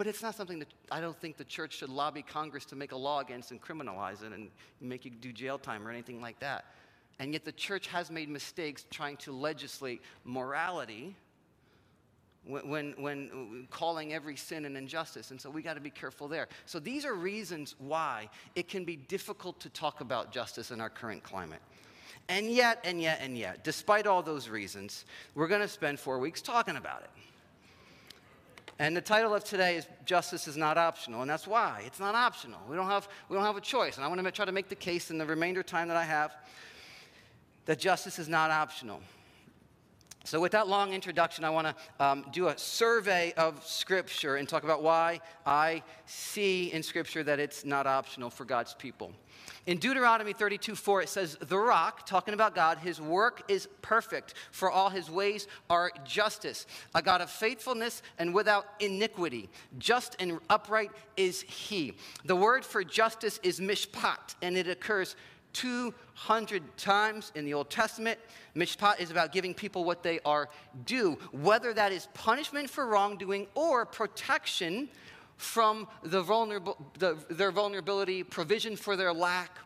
But 0.00 0.06
it's 0.06 0.22
not 0.22 0.34
something 0.34 0.60
that 0.60 0.68
I 0.90 1.02
don't 1.02 1.20
think 1.20 1.36
the 1.36 1.44
church 1.44 1.74
should 1.74 1.90
lobby 1.90 2.22
Congress 2.22 2.64
to 2.64 2.74
make 2.74 2.92
a 2.92 2.96
law 2.96 3.20
against 3.20 3.50
and 3.50 3.60
criminalize 3.60 4.22
it 4.22 4.32
and 4.32 4.48
make 4.80 5.04
you 5.04 5.10
do 5.10 5.30
jail 5.30 5.58
time 5.58 5.86
or 5.86 5.90
anything 5.90 6.22
like 6.22 6.40
that. 6.40 6.64
And 7.18 7.34
yet 7.34 7.44
the 7.44 7.52
church 7.52 7.86
has 7.88 8.10
made 8.10 8.30
mistakes 8.30 8.86
trying 8.90 9.18
to 9.18 9.32
legislate 9.32 10.00
morality 10.24 11.14
when, 12.46 12.94
when, 12.96 13.68
calling 13.70 14.14
every 14.14 14.36
sin 14.36 14.64
an 14.64 14.74
injustice. 14.74 15.32
And 15.32 15.38
so 15.38 15.50
we 15.50 15.60
got 15.60 15.74
to 15.74 15.82
be 15.82 15.90
careful 15.90 16.28
there. 16.28 16.48
So 16.64 16.78
these 16.78 17.04
are 17.04 17.12
reasons 17.12 17.74
why 17.78 18.30
it 18.54 18.68
can 18.68 18.86
be 18.86 18.96
difficult 18.96 19.60
to 19.60 19.68
talk 19.68 20.00
about 20.00 20.32
justice 20.32 20.70
in 20.70 20.80
our 20.80 20.88
current 20.88 21.22
climate. 21.22 21.60
And 22.30 22.50
yet, 22.50 22.80
and 22.84 23.02
yet, 23.02 23.18
and 23.20 23.36
yet, 23.36 23.64
despite 23.64 24.06
all 24.06 24.22
those 24.22 24.48
reasons, 24.48 25.04
we're 25.34 25.46
going 25.46 25.60
to 25.60 25.68
spend 25.68 26.00
four 26.00 26.18
weeks 26.18 26.40
talking 26.40 26.76
about 26.76 27.02
it. 27.02 27.10
And 28.80 28.96
the 28.96 29.02
title 29.02 29.34
of 29.34 29.44
today 29.44 29.76
is 29.76 29.86
Justice 30.06 30.48
is 30.48 30.56
Not 30.56 30.78
Optional, 30.78 31.20
and 31.20 31.28
that's 31.28 31.46
why. 31.46 31.82
It's 31.84 32.00
not 32.00 32.14
optional. 32.14 32.58
We 32.66 32.76
don't 32.76 32.86
have, 32.86 33.06
we 33.28 33.36
don't 33.36 33.44
have 33.44 33.58
a 33.58 33.60
choice. 33.60 33.96
And 33.96 34.06
I 34.06 34.08
want 34.08 34.24
to 34.24 34.30
try 34.30 34.46
to 34.46 34.52
make 34.52 34.70
the 34.70 34.74
case 34.74 35.10
in 35.10 35.18
the 35.18 35.26
remainder 35.26 35.62
time 35.62 35.86
that 35.88 35.98
I 35.98 36.04
have 36.04 36.34
that 37.66 37.78
justice 37.78 38.18
is 38.18 38.26
not 38.26 38.50
optional. 38.50 39.02
So, 40.24 40.38
with 40.38 40.52
that 40.52 40.68
long 40.68 40.92
introduction, 40.92 41.44
I 41.44 41.50
want 41.50 41.68
to 41.68 42.04
um, 42.04 42.26
do 42.30 42.48
a 42.48 42.58
survey 42.58 43.32
of 43.38 43.64
Scripture 43.66 44.36
and 44.36 44.46
talk 44.46 44.64
about 44.64 44.82
why 44.82 45.20
I 45.46 45.82
see 46.04 46.70
in 46.72 46.82
Scripture 46.82 47.22
that 47.24 47.40
it's 47.40 47.64
not 47.64 47.86
optional 47.86 48.28
for 48.28 48.44
God's 48.44 48.74
people. 48.74 49.12
In 49.66 49.78
Deuteronomy 49.78 50.34
32 50.34 50.74
4, 50.74 51.02
it 51.02 51.08
says, 51.08 51.38
The 51.40 51.58
rock, 51.58 52.04
talking 52.04 52.34
about 52.34 52.54
God, 52.54 52.78
his 52.78 53.00
work 53.00 53.44
is 53.48 53.66
perfect, 53.80 54.34
for 54.50 54.70
all 54.70 54.90
his 54.90 55.10
ways 55.10 55.46
are 55.70 55.90
justice, 56.04 56.66
a 56.94 57.00
God 57.00 57.22
of 57.22 57.30
faithfulness 57.30 58.02
and 58.18 58.34
without 58.34 58.66
iniquity. 58.78 59.48
Just 59.78 60.16
and 60.20 60.38
upright 60.50 60.90
is 61.16 61.40
he. 61.42 61.94
The 62.26 62.36
word 62.36 62.64
for 62.64 62.84
justice 62.84 63.40
is 63.42 63.58
mishpat, 63.58 64.34
and 64.42 64.56
it 64.56 64.68
occurs 64.68 65.16
200 65.52 66.76
times 66.76 67.32
in 67.34 67.44
the 67.44 67.54
Old 67.54 67.70
Testament. 67.70 68.18
Mishpat 68.56 69.00
is 69.00 69.10
about 69.10 69.32
giving 69.32 69.54
people 69.54 69.84
what 69.84 70.02
they 70.02 70.20
are 70.24 70.48
due, 70.86 71.18
whether 71.32 71.72
that 71.74 71.92
is 71.92 72.08
punishment 72.14 72.68
for 72.68 72.86
wrongdoing 72.86 73.46
or 73.54 73.84
protection 73.84 74.88
from 75.36 75.88
the 76.02 76.20
vulnerable, 76.22 76.76
the, 76.98 77.16
their 77.30 77.50
vulnerability, 77.50 78.22
provision 78.22 78.76
for 78.76 78.96
their 78.96 79.12
lack. 79.12 79.58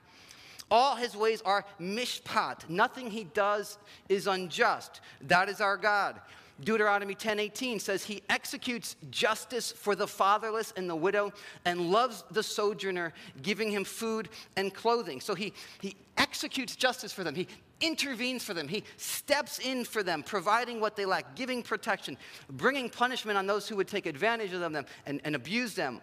All 0.71 0.97
his 0.97 1.17
ways 1.17 1.43
are 1.45 1.65
mishpat. 1.81 2.69
Nothing 2.69 3.11
he 3.11 3.25
does 3.25 3.79
is 4.09 4.27
unjust. 4.27 5.01
That 5.23 5.49
is 5.49 5.61
our 5.61 5.77
God. 5.77 6.21
Deuteronomy 6.63 7.15
10:18 7.15 7.81
says 7.81 8.05
he 8.05 8.23
executes 8.29 8.95
justice 9.11 9.73
for 9.73 9.97
the 9.97 10.07
fatherless 10.07 10.73
and 10.77 10.89
the 10.89 10.95
widow 10.95 11.33
and 11.65 11.91
loves 11.91 12.23
the 12.31 12.43
sojourner, 12.43 13.13
giving 13.43 13.71
him 13.71 13.85
food 13.85 14.29
and 14.57 14.73
clothing. 14.73 15.21
So 15.21 15.35
he, 15.35 15.53
he 15.81 15.97
executes 16.17 16.77
justice 16.77 17.13
for 17.13 17.25
them. 17.25 17.35
He 17.35 17.49
intervenes 17.81 18.45
for 18.45 18.55
them. 18.55 18.69
He 18.69 18.85
steps 18.97 19.59
in 19.59 19.85
for 19.85 20.03
them, 20.03 20.23
providing 20.23 20.81
what 20.81 20.95
they 20.95 21.05
lack, 21.05 21.35
giving 21.35 21.63
protection, 21.63 22.17
bringing 22.49 22.89
punishment 22.89 23.37
on 23.37 23.47
those 23.47 23.69
who 23.69 23.77
would 23.77 23.89
take 23.89 24.07
advantage 24.07 24.53
of 24.53 24.61
them 24.61 24.87
and, 25.07 25.21
and 25.25 25.35
abuse 25.35 25.75
them. 25.75 26.01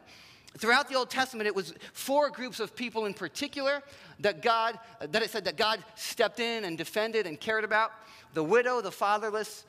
Throughout 0.58 0.90
the 0.90 0.96
Old 0.96 1.10
Testament, 1.10 1.48
it 1.48 1.56
was 1.56 1.74
four 1.94 2.30
groups 2.30 2.60
of 2.60 2.76
people 2.76 3.06
in 3.06 3.14
particular 3.14 3.82
that 4.20 4.42
God, 4.42 4.78
that 5.00 5.24
it 5.24 5.30
said 5.30 5.46
that 5.46 5.56
God 5.56 5.82
stepped 5.96 6.42
in 6.42 6.66
and 6.66 6.78
defended 6.78 7.26
and 7.26 7.40
cared 7.40 7.64
about 7.64 7.94
the 8.34 8.44
widow, 8.44 8.82
the 8.82 8.92
fatherless, 8.92 9.66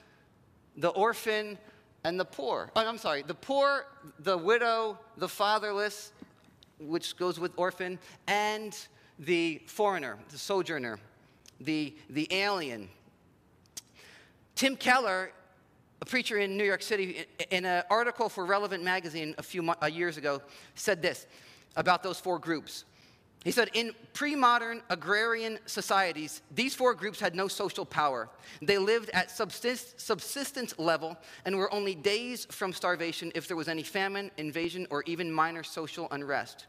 the 0.76 0.88
orphan, 0.88 1.58
and 2.04 2.18
the 2.18 2.24
poor. 2.24 2.70
Oh, 2.74 2.86
I'm 2.86 2.98
sorry, 2.98 3.22
the 3.22 3.34
poor, 3.34 3.86
the 4.20 4.36
widow, 4.36 4.98
the 5.16 5.28
fatherless, 5.28 6.12
which 6.78 7.16
goes 7.16 7.38
with 7.38 7.52
orphan, 7.56 7.98
and 8.26 8.76
the 9.18 9.62
foreigner, 9.66 10.18
the 10.30 10.38
sojourner, 10.38 10.98
the, 11.60 11.94
the 12.10 12.26
alien. 12.32 12.88
Tim 14.54 14.76
Keller, 14.76 15.30
a 16.00 16.04
preacher 16.04 16.38
in 16.38 16.56
New 16.56 16.64
York 16.64 16.82
City, 16.82 17.24
in 17.50 17.64
an 17.64 17.84
article 17.88 18.28
for 18.28 18.44
Relevant 18.44 18.82
Magazine 18.82 19.34
a 19.38 19.42
few 19.42 19.68
uh, 19.70 19.86
years 19.86 20.16
ago, 20.16 20.42
said 20.74 21.02
this 21.02 21.26
about 21.76 22.02
those 22.02 22.18
four 22.18 22.38
groups. 22.38 22.84
He 23.44 23.50
said, 23.50 23.70
in 23.74 23.92
pre 24.12 24.36
modern 24.36 24.82
agrarian 24.88 25.58
societies, 25.66 26.42
these 26.54 26.74
four 26.74 26.94
groups 26.94 27.18
had 27.18 27.34
no 27.34 27.48
social 27.48 27.84
power. 27.84 28.28
They 28.60 28.78
lived 28.78 29.10
at 29.10 29.30
subsist- 29.30 30.00
subsistence 30.00 30.78
level 30.78 31.16
and 31.44 31.56
were 31.56 31.72
only 31.72 31.94
days 31.94 32.46
from 32.50 32.72
starvation 32.72 33.32
if 33.34 33.48
there 33.48 33.56
was 33.56 33.68
any 33.68 33.82
famine, 33.82 34.30
invasion, 34.36 34.86
or 34.90 35.02
even 35.06 35.32
minor 35.32 35.64
social 35.64 36.06
unrest. 36.12 36.66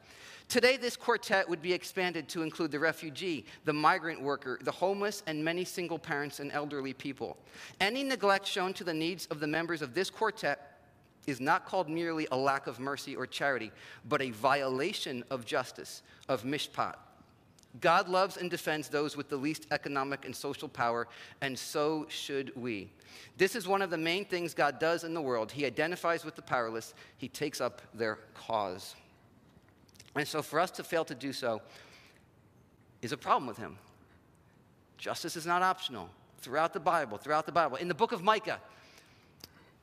Today, 0.49 0.77
this 0.77 0.95
quartet 0.95 1.47
would 1.47 1.61
be 1.61 1.73
expanded 1.73 2.27
to 2.29 2.41
include 2.41 2.71
the 2.71 2.79
refugee, 2.79 3.45
the 3.65 3.73
migrant 3.73 4.21
worker, 4.21 4.59
the 4.61 4.71
homeless, 4.71 5.23
and 5.25 5.43
many 5.43 5.63
single 5.63 5.97
parents 5.97 6.39
and 6.39 6.51
elderly 6.51 6.93
people. 6.93 7.37
Any 7.79 8.03
neglect 8.03 8.45
shown 8.45 8.73
to 8.73 8.83
the 8.83 8.93
needs 8.93 9.25
of 9.27 9.39
the 9.39 9.47
members 9.47 9.81
of 9.81 9.93
this 9.93 10.09
quartet 10.09 10.72
is 11.27 11.39
not 11.39 11.65
called 11.65 11.89
merely 11.89 12.27
a 12.31 12.37
lack 12.37 12.67
of 12.67 12.79
mercy 12.79 13.15
or 13.15 13.25
charity, 13.25 13.71
but 14.07 14.21
a 14.21 14.31
violation 14.31 15.23
of 15.29 15.45
justice, 15.45 16.01
of 16.27 16.43
mishpat. 16.43 16.95
God 17.81 18.07
loves 18.07 18.37
and 18.37 18.51
defends 18.51 18.87
those 18.87 19.17
with 19.17 19.29
the 19.29 19.37
least 19.37 19.65
economic 19.71 20.25
and 20.25 20.35
social 20.35 20.67
power, 20.67 21.07
and 21.41 21.57
so 21.57 22.05
should 22.07 22.55
we. 22.55 22.91
This 23.37 23.55
is 23.55 23.67
one 23.67 23.81
of 23.81 23.89
the 23.89 23.97
main 23.97 24.25
things 24.25 24.53
God 24.53 24.79
does 24.79 25.03
in 25.03 25.13
the 25.13 25.21
world. 25.21 25.51
He 25.51 25.65
identifies 25.65 26.23
with 26.23 26.35
the 26.35 26.41
powerless, 26.41 26.93
He 27.17 27.27
takes 27.27 27.61
up 27.61 27.81
their 27.93 28.19
cause. 28.35 28.95
And 30.15 30.27
so 30.27 30.41
for 30.41 30.59
us 30.59 30.71
to 30.71 30.83
fail 30.83 31.05
to 31.05 31.15
do 31.15 31.33
so 31.33 31.61
is 33.01 33.11
a 33.11 33.17
problem 33.17 33.47
with 33.47 33.57
him. 33.57 33.77
Justice 34.97 35.35
is 35.35 35.45
not 35.45 35.61
optional. 35.61 36.09
Throughout 36.39 36.73
the 36.73 36.79
Bible, 36.79 37.17
throughout 37.17 37.45
the 37.45 37.51
Bible. 37.51 37.77
In 37.77 37.87
the 37.87 37.93
book 37.93 38.11
of 38.11 38.23
Micah, 38.23 38.59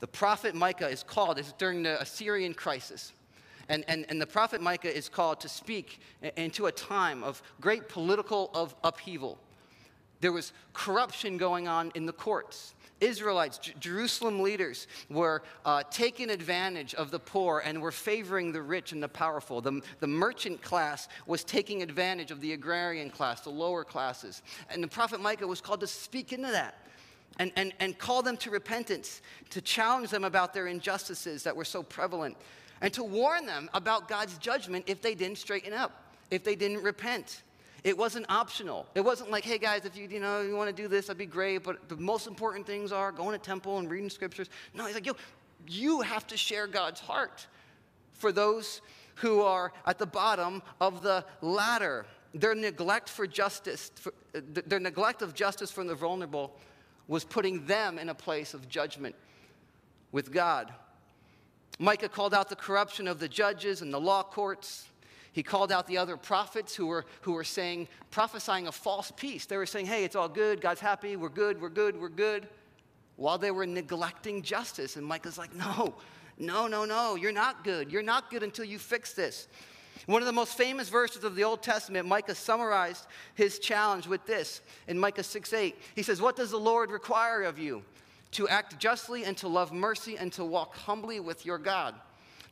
the 0.00 0.06
prophet 0.06 0.54
Micah 0.54 0.88
is 0.88 1.02
called, 1.02 1.38
it's 1.38 1.52
during 1.52 1.82
the 1.82 2.00
Assyrian 2.00 2.54
crisis. 2.54 3.12
And, 3.68 3.84
and, 3.86 4.04
and 4.08 4.20
the 4.20 4.26
prophet 4.26 4.60
Micah 4.60 4.94
is 4.94 5.08
called 5.08 5.40
to 5.40 5.48
speak 5.48 6.00
into 6.36 6.66
a 6.66 6.72
time 6.72 7.22
of 7.22 7.40
great 7.60 7.88
political 7.88 8.50
of 8.52 8.74
upheaval. 8.82 9.38
There 10.20 10.32
was 10.32 10.52
corruption 10.72 11.38
going 11.38 11.68
on 11.68 11.92
in 11.94 12.04
the 12.04 12.12
courts. 12.12 12.74
Israelites, 13.00 13.58
J- 13.58 13.72
Jerusalem 13.80 14.40
leaders, 14.40 14.86
were 15.08 15.42
uh, 15.64 15.82
taking 15.90 16.30
advantage 16.30 16.94
of 16.94 17.10
the 17.10 17.18
poor 17.18 17.62
and 17.64 17.80
were 17.80 17.92
favoring 17.92 18.52
the 18.52 18.60
rich 18.60 18.92
and 18.92 19.02
the 19.02 19.08
powerful. 19.08 19.60
The, 19.60 19.80
the 20.00 20.06
merchant 20.06 20.60
class 20.62 21.08
was 21.26 21.44
taking 21.44 21.82
advantage 21.82 22.30
of 22.30 22.40
the 22.40 22.52
agrarian 22.52 23.08
class, 23.08 23.40
the 23.40 23.50
lower 23.50 23.84
classes. 23.84 24.42
And 24.68 24.82
the 24.82 24.88
prophet 24.88 25.20
Micah 25.20 25.46
was 25.46 25.60
called 25.60 25.80
to 25.80 25.86
speak 25.86 26.32
into 26.32 26.50
that. 26.50 26.74
And, 27.40 27.52
and, 27.56 27.72
and 27.80 27.96
call 27.96 28.20
them 28.20 28.36
to 28.36 28.50
repentance, 28.50 29.22
to 29.48 29.62
challenge 29.62 30.10
them 30.10 30.24
about 30.24 30.52
their 30.52 30.66
injustices 30.66 31.42
that 31.44 31.56
were 31.56 31.64
so 31.64 31.82
prevalent, 31.82 32.36
and 32.82 32.92
to 32.92 33.02
warn 33.02 33.46
them 33.46 33.70
about 33.72 34.08
God's 34.08 34.36
judgment 34.36 34.84
if 34.86 35.00
they 35.00 35.14
didn't 35.14 35.38
straighten 35.38 35.72
up, 35.72 36.04
if 36.30 36.44
they 36.44 36.54
didn't 36.54 36.82
repent. 36.82 37.42
It 37.82 37.96
wasn't 37.96 38.26
optional. 38.28 38.86
It 38.94 39.00
wasn't 39.00 39.30
like, 39.30 39.42
hey 39.42 39.56
guys, 39.56 39.86
if 39.86 39.96
you, 39.96 40.06
you 40.06 40.20
know, 40.20 40.42
you 40.42 40.54
want 40.54 40.68
to 40.68 40.82
do 40.82 40.86
this, 40.86 41.06
that'd 41.06 41.16
be 41.16 41.24
great, 41.24 41.62
but 41.62 41.88
the 41.88 41.96
most 41.96 42.26
important 42.26 42.66
things 42.66 42.92
are 42.92 43.10
going 43.10 43.32
to 43.32 43.42
temple 43.42 43.78
and 43.78 43.90
reading 43.90 44.10
scriptures. 44.10 44.50
No, 44.74 44.84
he's 44.84 44.94
like, 44.94 45.06
yo, 45.06 45.14
you 45.66 46.02
have 46.02 46.26
to 46.26 46.36
share 46.36 46.66
God's 46.66 47.00
heart 47.00 47.46
for 48.12 48.32
those 48.32 48.82
who 49.14 49.40
are 49.40 49.72
at 49.86 49.98
the 49.98 50.04
bottom 50.04 50.62
of 50.78 51.02
the 51.02 51.24
ladder. 51.40 52.04
Their 52.34 52.54
neglect 52.54 53.08
for 53.08 53.26
justice, 53.26 53.90
for, 53.94 54.12
uh, 54.34 54.40
their 54.66 54.78
neglect 54.78 55.22
of 55.22 55.34
justice 55.34 55.70
from 55.70 55.86
the 55.86 55.94
vulnerable 55.94 56.54
was 57.10 57.24
putting 57.24 57.66
them 57.66 57.98
in 57.98 58.08
a 58.08 58.14
place 58.14 58.54
of 58.54 58.68
judgment 58.68 59.16
with 60.12 60.32
God. 60.32 60.72
Micah 61.80 62.08
called 62.08 62.32
out 62.32 62.48
the 62.48 62.54
corruption 62.54 63.08
of 63.08 63.18
the 63.18 63.26
judges 63.26 63.82
and 63.82 63.92
the 63.92 63.98
law 63.98 64.22
courts. 64.22 64.86
He 65.32 65.42
called 65.42 65.72
out 65.72 65.88
the 65.88 65.98
other 65.98 66.16
prophets 66.16 66.76
who 66.76 66.86
were, 66.86 67.04
who 67.22 67.32
were 67.32 67.42
saying, 67.42 67.88
prophesying 68.12 68.68
a 68.68 68.72
false 68.72 69.12
peace. 69.16 69.44
They 69.44 69.56
were 69.56 69.66
saying, 69.66 69.86
hey, 69.86 70.04
it's 70.04 70.14
all 70.14 70.28
good, 70.28 70.60
God's 70.60 70.78
happy, 70.78 71.16
we're 71.16 71.30
good, 71.30 71.60
we're 71.60 71.68
good, 71.68 72.00
we're 72.00 72.10
good, 72.10 72.46
while 73.16 73.38
they 73.38 73.50
were 73.50 73.66
neglecting 73.66 74.40
justice. 74.40 74.94
And 74.94 75.04
Micah's 75.04 75.36
like, 75.36 75.52
no, 75.52 75.96
no, 76.38 76.68
no, 76.68 76.84
no, 76.84 77.16
you're 77.16 77.32
not 77.32 77.64
good. 77.64 77.90
You're 77.90 78.04
not 78.04 78.30
good 78.30 78.44
until 78.44 78.64
you 78.64 78.78
fix 78.78 79.14
this. 79.14 79.48
One 80.06 80.22
of 80.22 80.26
the 80.26 80.32
most 80.32 80.56
famous 80.56 80.88
verses 80.88 81.24
of 81.24 81.36
the 81.36 81.44
Old 81.44 81.62
Testament, 81.62 82.08
Micah 82.08 82.34
summarized 82.34 83.06
his 83.34 83.58
challenge 83.58 84.06
with 84.06 84.24
this 84.26 84.60
in 84.88 84.98
Micah 84.98 85.22
6 85.22 85.52
8. 85.52 85.76
He 85.94 86.02
says, 86.02 86.20
What 86.20 86.36
does 86.36 86.50
the 86.50 86.58
Lord 86.58 86.90
require 86.90 87.42
of 87.42 87.58
you? 87.58 87.82
To 88.32 88.48
act 88.48 88.78
justly 88.78 89.24
and 89.24 89.36
to 89.38 89.48
love 89.48 89.72
mercy 89.72 90.16
and 90.16 90.32
to 90.34 90.44
walk 90.44 90.74
humbly 90.74 91.20
with 91.20 91.44
your 91.44 91.58
God. 91.58 91.94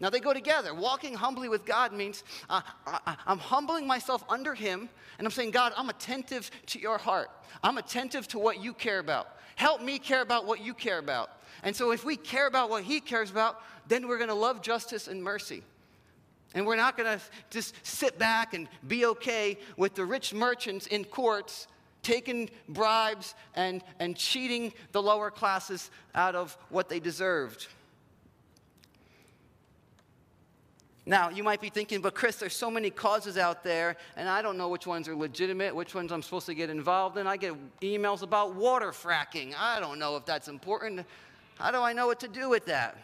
Now 0.01 0.11
they 0.11 0.21
go 0.21 0.33
together. 0.33 0.75
Walking 0.75 1.15
humbly 1.15 1.49
with 1.49 1.65
God 1.65 1.93
means 1.93 2.23
uh, 2.49 2.61
I, 2.87 3.17
am 3.27 3.39
humbling 3.39 3.87
myself 3.87 4.25
under 4.29 4.55
Him 4.55 4.89
and 5.19 5.27
I'm 5.27 5.33
saying, 5.33 5.51
God, 5.51 5.73
I'm 5.77 5.89
attentive 5.89 6.51
to 6.67 6.81
your 6.81 6.99
heart. 6.99 7.31
I'm 7.63 7.79
attentive 7.79 8.29
to 8.29 8.39
what 8.39 8.63
you 8.63 8.73
care 8.73 9.01
about. 9.01 9.37
Help 9.57 9.83
me 9.83 9.99
care 9.99 10.23
about 10.23 10.47
what 10.47 10.61
you 10.61 10.73
care 10.73 10.99
about. 10.99 11.31
And 11.65 11.75
so 11.75 11.91
if 11.91 12.05
we 12.05 12.17
care 12.17 12.47
about 12.47 12.71
what 12.71 12.85
He 12.85 13.01
cares 13.01 13.31
about, 13.31 13.61
then 13.89 14.07
we're 14.07 14.19
going 14.19 14.29
to 14.29 14.35
love 14.35 14.63
justice 14.63 15.09
and 15.09 15.23
mercy. 15.23 15.63
And 16.55 16.67
we're 16.67 16.77
not 16.77 16.97
going 16.97 17.19
to 17.19 17.25
just 17.51 17.75
sit 17.83 18.19
back 18.19 18.55
and 18.55 18.69
be 18.87 19.07
okay 19.07 19.59
with 19.77 19.95
the 19.95 20.05
rich 20.05 20.33
merchants 20.33 20.87
in 20.87 21.05
courts 21.05 21.69
taking 22.03 22.49
bribes 22.69 23.35
and, 23.55 23.83
and 23.99 24.17
cheating 24.17 24.73
the 24.93 25.03
lower 25.03 25.31
classes 25.31 25.91
out 26.15 26.35
of 26.35 26.57
what 26.71 26.89
they 26.89 27.01
deserved. 27.01 27.67
Now, 31.05 31.31
you 31.31 31.43
might 31.43 31.61
be 31.61 31.71
thinking, 31.71 32.03
but 32.03 32.15
Chris, 32.15 32.37
there's 32.37 32.55
so 32.55 32.71
many 32.71 32.91
causes 32.91 33.39
out 33.39 33.65
there, 33.65 33.97
and 34.17 34.29
I 34.29 34.43
don't 34.43 34.59
know 34.59 34.69
which 34.69 34.87
ones 34.87 35.09
are 35.09 35.17
legitimate, 35.17 35.75
which 35.75 35.95
ones 35.95 36.13
I'm 36.13 36.23
supposed 36.23 36.45
to 36.47 36.55
get 36.55 36.69
involved 36.69 37.17
in. 37.17 37.27
I 37.27 37.39
get 37.39 37.55
emails 37.81 38.23
about 38.23 38.55
water 38.55 38.91
fracking. 38.91 39.55
I 39.59 39.81
don't 39.81 39.99
know 39.99 40.17
if 40.17 40.27
that's 40.27 40.49
important. 40.49 41.07
How 41.59 41.71
do 41.71 41.79
I 41.79 41.95
know 41.95 42.07
what 42.07 42.21
to 42.21 42.29
do 42.29 42.51
with 42.51 42.67
that? 42.67 42.99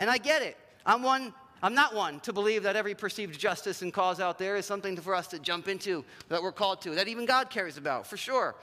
And 0.00 0.10
I 0.10 0.18
get 0.18 0.42
it. 0.42 0.56
I'm 0.84 1.04
one 1.04 1.32
I'm 1.62 1.74
not 1.74 1.94
one 1.94 2.20
to 2.20 2.32
believe 2.32 2.62
that 2.64 2.76
every 2.76 2.94
perceived 2.94 3.38
justice 3.38 3.82
and 3.82 3.92
cause 3.92 4.20
out 4.20 4.38
there 4.38 4.56
is 4.56 4.66
something 4.66 4.96
for 4.96 5.14
us 5.14 5.26
to 5.28 5.38
jump 5.38 5.68
into, 5.68 6.04
that 6.28 6.42
we're 6.42 6.52
called 6.52 6.82
to, 6.82 6.94
that 6.94 7.08
even 7.08 7.24
God 7.24 7.50
cares 7.50 7.76
about, 7.76 8.06
for 8.06 8.16
sure. 8.16 8.54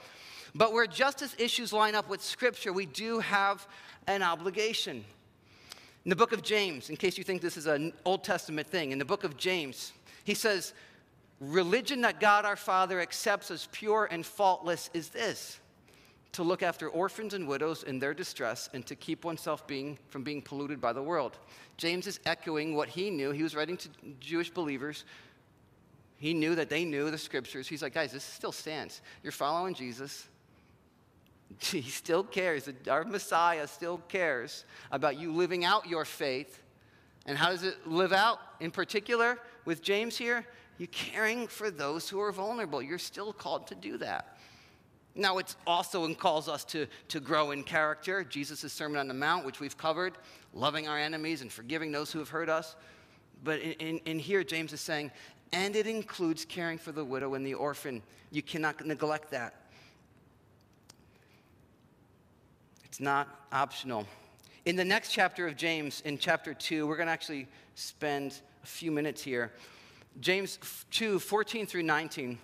But 0.54 0.72
where 0.72 0.86
justice 0.86 1.34
issues 1.38 1.72
line 1.72 1.94
up 1.94 2.08
with 2.08 2.22
Scripture, 2.22 2.72
we 2.72 2.86
do 2.86 3.18
have 3.18 3.66
an 4.06 4.22
obligation. 4.22 5.04
In 6.04 6.08
the 6.10 6.16
book 6.16 6.32
of 6.32 6.42
James, 6.42 6.90
in 6.90 6.96
case 6.96 7.18
you 7.18 7.24
think 7.24 7.42
this 7.42 7.56
is 7.56 7.66
an 7.66 7.92
Old 8.04 8.22
Testament 8.22 8.68
thing, 8.68 8.92
in 8.92 8.98
the 8.98 9.04
book 9.04 9.24
of 9.24 9.36
James, 9.36 9.92
he 10.24 10.34
says, 10.34 10.74
Religion 11.40 12.00
that 12.02 12.20
God 12.20 12.44
our 12.44 12.56
Father 12.56 13.00
accepts 13.00 13.50
as 13.50 13.68
pure 13.72 14.08
and 14.10 14.24
faultless 14.24 14.88
is 14.94 15.08
this 15.08 15.58
to 16.34 16.42
look 16.42 16.62
after 16.62 16.88
orphans 16.88 17.32
and 17.32 17.46
widows 17.46 17.84
in 17.84 17.98
their 17.98 18.12
distress 18.12 18.68
and 18.74 18.84
to 18.86 18.96
keep 18.96 19.24
oneself 19.24 19.66
being, 19.66 19.96
from 20.08 20.22
being 20.22 20.42
polluted 20.42 20.80
by 20.80 20.92
the 20.92 21.02
world. 21.02 21.38
James 21.76 22.06
is 22.06 22.20
echoing 22.26 22.74
what 22.74 22.88
he 22.88 23.08
knew. 23.08 23.30
He 23.30 23.42
was 23.42 23.54
writing 23.54 23.76
to 23.78 23.88
Jewish 24.20 24.50
believers. 24.50 25.04
He 26.16 26.34
knew 26.34 26.56
that 26.56 26.68
they 26.68 26.84
knew 26.84 27.10
the 27.10 27.18
scriptures. 27.18 27.68
He's 27.68 27.82
like, 27.82 27.94
guys, 27.94 28.12
this 28.12 28.24
still 28.24 28.52
stands. 28.52 29.00
You're 29.22 29.32
following 29.32 29.74
Jesus. 29.74 30.26
He 31.60 31.82
still 31.82 32.24
cares. 32.24 32.68
Our 32.90 33.04
Messiah 33.04 33.68
still 33.68 33.98
cares 34.08 34.64
about 34.90 35.20
you 35.20 35.32
living 35.32 35.64
out 35.64 35.86
your 35.86 36.04
faith. 36.04 36.60
And 37.26 37.38
how 37.38 37.50
does 37.50 37.62
it 37.62 37.86
live 37.86 38.12
out 38.12 38.38
in 38.58 38.72
particular 38.72 39.38
with 39.64 39.80
James 39.80 40.16
here? 40.16 40.44
You're 40.78 40.88
caring 40.88 41.46
for 41.46 41.70
those 41.70 42.08
who 42.08 42.20
are 42.20 42.32
vulnerable. 42.32 42.82
You're 42.82 42.98
still 42.98 43.32
called 43.32 43.68
to 43.68 43.76
do 43.76 43.98
that. 43.98 44.33
Now, 45.14 45.38
it 45.38 45.54
also 45.66 46.12
calls 46.14 46.48
us 46.48 46.64
to, 46.66 46.86
to 47.08 47.20
grow 47.20 47.52
in 47.52 47.62
character. 47.62 48.24
Jesus' 48.24 48.72
Sermon 48.72 48.98
on 48.98 49.06
the 49.06 49.14
Mount, 49.14 49.46
which 49.46 49.60
we've 49.60 49.76
covered, 49.76 50.14
loving 50.52 50.88
our 50.88 50.98
enemies 50.98 51.40
and 51.40 51.52
forgiving 51.52 51.92
those 51.92 52.10
who 52.10 52.18
have 52.18 52.28
hurt 52.28 52.48
us. 52.48 52.74
But 53.44 53.60
in, 53.60 53.72
in, 53.74 53.98
in 54.06 54.18
here, 54.18 54.42
James 54.42 54.72
is 54.72 54.80
saying, 54.80 55.12
and 55.52 55.76
it 55.76 55.86
includes 55.86 56.44
caring 56.44 56.78
for 56.78 56.90
the 56.90 57.04
widow 57.04 57.34
and 57.34 57.46
the 57.46 57.54
orphan. 57.54 58.02
You 58.32 58.42
cannot 58.42 58.84
neglect 58.84 59.30
that. 59.30 59.54
It's 62.84 62.98
not 62.98 63.46
optional. 63.52 64.06
In 64.64 64.74
the 64.74 64.84
next 64.84 65.12
chapter 65.12 65.46
of 65.46 65.56
James, 65.56 66.00
in 66.04 66.18
chapter 66.18 66.54
2, 66.54 66.86
we're 66.86 66.96
going 66.96 67.06
to 67.06 67.12
actually 67.12 67.46
spend 67.76 68.40
a 68.62 68.66
few 68.66 68.90
minutes 68.90 69.22
here. 69.22 69.52
James 70.20 70.58
2 70.90 71.18
14 71.18 71.66
through 71.66 71.82
19 71.82 72.38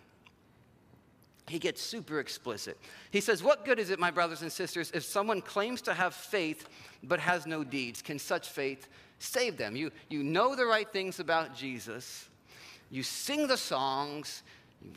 he 1.51 1.59
gets 1.59 1.83
super 1.83 2.21
explicit. 2.21 2.79
He 3.11 3.21
says, 3.21 3.43
What 3.43 3.65
good 3.65 3.79
is 3.79 3.91
it, 3.91 3.99
my 3.99 4.11
brothers 4.11 4.43
and 4.43 4.53
sisters, 4.53 4.91
if 4.95 5.03
someone 5.03 5.41
claims 5.41 5.83
to 5.83 5.95
have 5.95 6.15
faith 6.15 6.69
but 7.03 7.19
has 7.19 7.47
no 7.47 7.65
deeds? 7.65 8.03
Can 8.03 8.19
such 8.19 8.49
faith 8.49 8.89
save 9.19 9.57
them? 9.57 9.75
You, 9.75 9.91
you 10.09 10.23
know 10.23 10.55
the 10.55 10.65
right 10.65 10.91
things 10.91 11.19
about 11.19 11.55
Jesus, 11.55 12.29
you 12.91 13.03
sing 13.03 13.47
the 13.49 13.57
songs, 13.57 14.43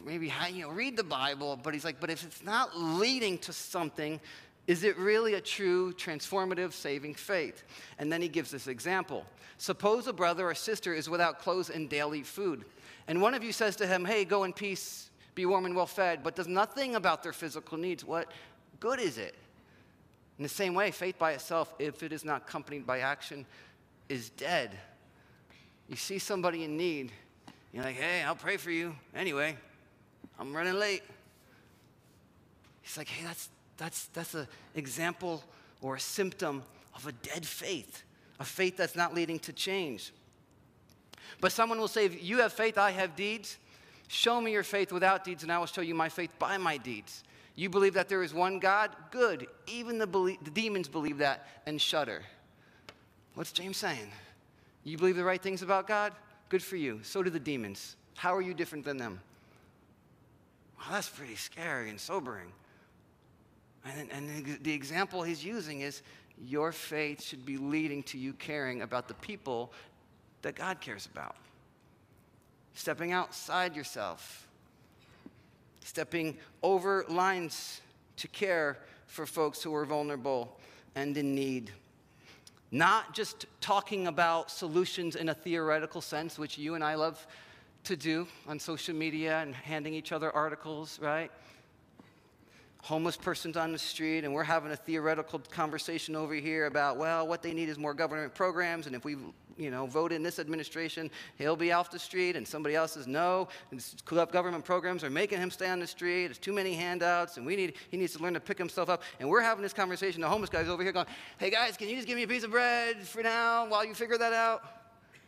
maybe 0.05 0.31
you 0.51 0.61
know, 0.61 0.69
read 0.69 0.95
the 0.95 1.03
Bible, 1.03 1.59
but 1.61 1.73
he's 1.73 1.83
like, 1.83 1.99
But 1.99 2.11
if 2.11 2.23
it's 2.23 2.43
not 2.43 2.77
leading 2.77 3.39
to 3.39 3.51
something, 3.51 4.21
is 4.67 4.83
it 4.83 4.97
really 4.97 5.33
a 5.33 5.41
true, 5.41 5.91
transformative, 5.93 6.71
saving 6.71 7.15
faith? 7.15 7.63
And 7.97 8.11
then 8.11 8.21
he 8.21 8.29
gives 8.29 8.51
this 8.51 8.67
example. 8.67 9.25
Suppose 9.57 10.07
a 10.07 10.13
brother 10.13 10.47
or 10.47 10.55
sister 10.55 10.93
is 10.93 11.09
without 11.09 11.39
clothes 11.39 11.69
and 11.69 11.89
daily 11.89 12.21
food, 12.21 12.63
and 13.07 13.21
one 13.21 13.33
of 13.33 13.43
you 13.43 13.51
says 13.51 13.75
to 13.77 13.87
him, 13.87 14.05
Hey, 14.05 14.23
go 14.23 14.43
in 14.43 14.53
peace, 14.53 15.09
be 15.35 15.45
warm 15.45 15.65
and 15.65 15.75
well 15.75 15.85
fed, 15.85 16.23
but 16.23 16.35
does 16.35 16.47
nothing 16.47 16.95
about 16.95 17.23
their 17.23 17.33
physical 17.33 17.77
needs. 17.77 18.05
What 18.05 18.31
good 18.79 18.99
is 18.99 19.17
it? 19.17 19.35
In 20.37 20.43
the 20.43 20.49
same 20.49 20.73
way, 20.73 20.91
faith 20.91 21.17
by 21.17 21.31
itself, 21.31 21.73
if 21.79 22.03
it 22.03 22.11
is 22.11 22.25
not 22.25 22.43
accompanied 22.43 22.85
by 22.85 22.99
action, 22.99 23.45
is 24.09 24.29
dead. 24.31 24.77
You 25.87 25.95
see 25.95 26.19
somebody 26.19 26.63
in 26.63 26.77
need, 26.77 27.11
you're 27.71 27.83
like, 27.83 27.95
Hey, 27.95 28.23
I'll 28.23 28.35
pray 28.35 28.57
for 28.57 28.71
you. 28.71 28.95
Anyway, 29.15 29.55
I'm 30.39 30.55
running 30.55 30.75
late. 30.75 31.03
He's 32.81 32.97
like, 32.97 33.07
Hey, 33.07 33.25
that's 33.25 33.49
that's, 33.77 34.05
that's 34.07 34.33
an 34.33 34.47
example 34.75 35.43
or 35.81 35.95
a 35.95 35.99
symptom 35.99 36.63
of 36.95 37.07
a 37.07 37.11
dead 37.11 37.45
faith, 37.45 38.03
a 38.39 38.45
faith 38.45 38.77
that's 38.77 38.95
not 38.95 39.13
leading 39.13 39.39
to 39.39 39.53
change. 39.53 40.13
But 41.41 41.51
someone 41.51 41.79
will 41.79 41.87
say, 41.87 42.09
You 42.09 42.39
have 42.39 42.53
faith, 42.53 42.77
I 42.77 42.91
have 42.91 43.15
deeds. 43.15 43.57
Show 44.13 44.39
me 44.39 44.51
your 44.51 44.61
faith 44.61 44.91
without 44.91 45.23
deeds, 45.23 45.41
and 45.41 45.51
I 45.51 45.57
will 45.57 45.65
show 45.65 45.81
you 45.81 45.95
my 45.95 46.07
faith 46.07 46.37
by 46.37 46.57
my 46.57 46.77
deeds. 46.77 47.23
You 47.55 47.67
believe 47.67 47.95
that 47.95 48.09
there 48.09 48.21
is 48.21 48.31
one 48.31 48.59
God? 48.59 48.91
Good. 49.09 49.47
Even 49.65 49.97
the, 49.97 50.05
belie- 50.05 50.37
the 50.43 50.51
demons 50.51 50.87
believe 50.87 51.17
that 51.17 51.47
and 51.65 51.81
shudder. 51.81 52.21
What's 53.33 53.51
James 53.51 53.77
saying? 53.77 54.11
You 54.83 54.99
believe 54.99 55.15
the 55.15 55.23
right 55.23 55.41
things 55.41 55.63
about 55.63 55.87
God? 55.87 56.13
Good 56.49 56.61
for 56.61 56.75
you. 56.75 56.99
So 57.01 57.23
do 57.23 57.31
the 57.31 57.39
demons. 57.39 57.95
How 58.13 58.35
are 58.35 58.41
you 58.43 58.53
different 58.53 58.85
than 58.85 58.97
them? 58.97 59.19
Well, 60.77 60.89
that's 60.91 61.09
pretty 61.09 61.35
scary 61.35 61.89
and 61.89 61.99
sobering. 61.99 62.51
And, 63.83 64.11
and 64.11 64.59
the 64.61 64.73
example 64.73 65.23
he's 65.23 65.43
using 65.43 65.81
is 65.81 66.03
your 66.37 66.71
faith 66.71 67.23
should 67.23 67.47
be 67.47 67.57
leading 67.57 68.03
to 68.03 68.19
you 68.19 68.33
caring 68.33 68.83
about 68.83 69.07
the 69.07 69.15
people 69.15 69.73
that 70.43 70.53
God 70.53 70.81
cares 70.81 71.09
about. 71.11 71.35
Stepping 72.73 73.11
outside 73.11 73.75
yourself, 73.75 74.47
stepping 75.83 76.37
over 76.61 77.05
lines 77.07 77.81
to 78.17 78.27
care 78.27 78.77
for 79.05 79.25
folks 79.25 79.61
who 79.61 79.73
are 79.75 79.85
vulnerable 79.85 80.59
and 80.95 81.15
in 81.17 81.35
need. 81.35 81.71
Not 82.71 83.13
just 83.13 83.45
talking 83.61 84.07
about 84.07 84.49
solutions 84.49 85.15
in 85.15 85.29
a 85.29 85.33
theoretical 85.33 86.01
sense, 86.01 86.39
which 86.39 86.57
you 86.57 86.73
and 86.73 86.83
I 86.83 86.95
love 86.95 87.25
to 87.83 87.95
do 87.95 88.27
on 88.47 88.57
social 88.57 88.95
media 88.95 89.39
and 89.39 89.53
handing 89.53 89.93
each 89.93 90.11
other 90.11 90.31
articles, 90.31 90.99
right? 90.99 91.29
homeless 92.83 93.15
person's 93.15 93.55
on 93.55 93.71
the 93.71 93.79
street 93.79 94.25
and 94.25 94.33
we're 94.33 94.43
having 94.43 94.69
a 94.73 94.75
theoretical 94.75 95.39
conversation 95.39 96.17
over 96.17 96.33
here 96.33 96.65
about 96.65 96.97
well 96.97 97.25
what 97.25 97.41
they 97.41 97.53
need 97.53 97.69
is 97.69 97.77
more 97.77 97.93
government 97.93 98.35
programs 98.35 98.87
and 98.87 98.95
if 98.95 99.05
we 99.05 99.15
you 99.57 99.69
know 99.69 99.85
vote 99.85 100.11
in 100.11 100.23
this 100.23 100.39
administration 100.39 101.09
he'll 101.37 101.55
be 101.55 101.71
off 101.71 101.91
the 101.91 101.99
street 101.99 102.35
and 102.35 102.47
somebody 102.47 102.75
else 102.75 102.93
says 102.93 103.07
no 103.07 103.47
government 104.31 104.63
programs 104.65 105.03
are 105.03 105.09
making 105.09 105.39
him 105.39 105.51
stay 105.51 105.69
on 105.69 105.79
the 105.79 105.87
street 105.87 106.27
there's 106.27 106.37
too 106.37 106.53
many 106.53 106.73
handouts 106.73 107.37
and 107.37 107.45
we 107.45 107.55
need 107.55 107.73
he 107.89 107.97
needs 107.97 108.13
to 108.13 108.21
learn 108.21 108.33
to 108.33 108.39
pick 108.39 108.57
himself 108.57 108.89
up. 108.89 109.03
And 109.19 109.29
we're 109.29 109.41
having 109.41 109.61
this 109.61 109.73
conversation 109.73 110.21
the 110.21 110.29
homeless 110.29 110.49
guy's 110.49 110.67
over 110.67 110.83
here 110.83 110.91
going 110.91 111.07
hey 111.37 111.49
guys 111.49 111.77
can 111.77 111.89
you 111.89 111.95
just 111.95 112.07
give 112.07 112.17
me 112.17 112.23
a 112.23 112.27
piece 112.27 112.43
of 112.43 112.51
bread 112.51 112.97
for 113.07 113.23
now 113.23 113.67
while 113.67 113.85
you 113.85 113.93
figure 113.93 114.17
that 114.17 114.33
out? 114.33 114.63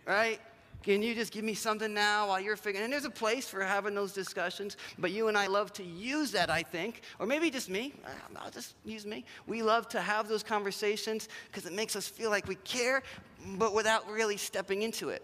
Right 0.06 0.40
Can 0.86 1.02
you 1.02 1.15
just 1.15 1.34
give 1.34 1.43
me 1.43 1.56
something 1.56 1.95
now 1.95 2.28
while 2.28 2.39
you're 2.39 2.56
figuring? 2.56 2.84
And 2.84 2.93
there's 2.93 3.06
a 3.06 3.10
place 3.10 3.48
for 3.48 3.63
having 3.63 3.95
those 3.95 4.13
discussions, 4.13 4.78
but 5.00 5.10
you 5.10 5.30
and 5.30 5.36
I 5.36 5.48
love 5.48 5.74
to 5.74 5.84
use 5.84 6.30
that, 6.34 6.52
I 6.52 6.62
think, 6.62 7.02
or 7.17 7.26
maybe 7.26 7.50
just 7.50 7.71
me. 7.71 7.95
I'll 8.36 8.52
just 8.52 8.76
use 8.86 9.04
me. 9.04 9.26
We 9.48 9.63
love 9.63 9.89
to 9.89 10.00
have 10.00 10.28
those 10.28 10.43
conversations 10.43 11.28
because 11.48 11.65
it 11.65 11.74
makes 11.74 11.95
us 11.95 12.08
feel 12.08 12.30
like 12.30 12.48
we 12.48 12.54
care, 12.58 13.02
but 13.58 13.74
without 13.74 14.08
really 14.08 14.38
stepping 14.38 14.84
into 14.84 15.10
it. 15.10 15.24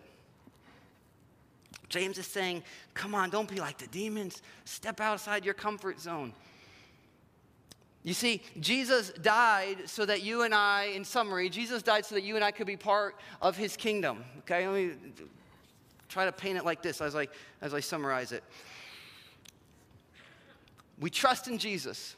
James 1.89 2.17
is 2.17 2.25
saying, 2.25 2.63
come 2.95 3.13
on, 3.13 3.29
don't 3.29 3.47
be 3.47 3.59
like 3.59 3.77
the 3.77 3.85
demons. 3.85 4.41
Step 4.65 4.99
outside 4.99 5.45
your 5.45 5.53
comfort 5.53 6.01
zone. 6.01 6.33
You 8.01 8.15
see, 8.15 8.41
Jesus 8.59 9.11
died 9.21 9.77
so 9.85 10.07
that 10.07 10.23
you 10.23 10.41
and 10.41 10.55
I, 10.55 10.85
in 10.95 11.05
summary, 11.05 11.49
Jesus 11.49 11.83
died 11.83 12.03
so 12.03 12.15
that 12.15 12.23
you 12.23 12.35
and 12.35 12.43
I 12.43 12.49
could 12.49 12.65
be 12.65 12.77
part 12.77 13.17
of 13.43 13.55
his 13.55 13.77
kingdom. 13.77 14.25
Okay, 14.39 14.67
let 14.67 14.75
me 14.75 14.95
try 16.11 16.25
to 16.25 16.31
paint 16.31 16.57
it 16.57 16.65
like 16.65 16.81
this 16.81 17.01
as 17.01 17.15
I, 17.15 17.27
as 17.61 17.73
I 17.73 17.79
summarize 17.79 18.31
it. 18.31 18.43
We 20.99 21.09
trust 21.09 21.47
in 21.47 21.57
Jesus. 21.57 22.15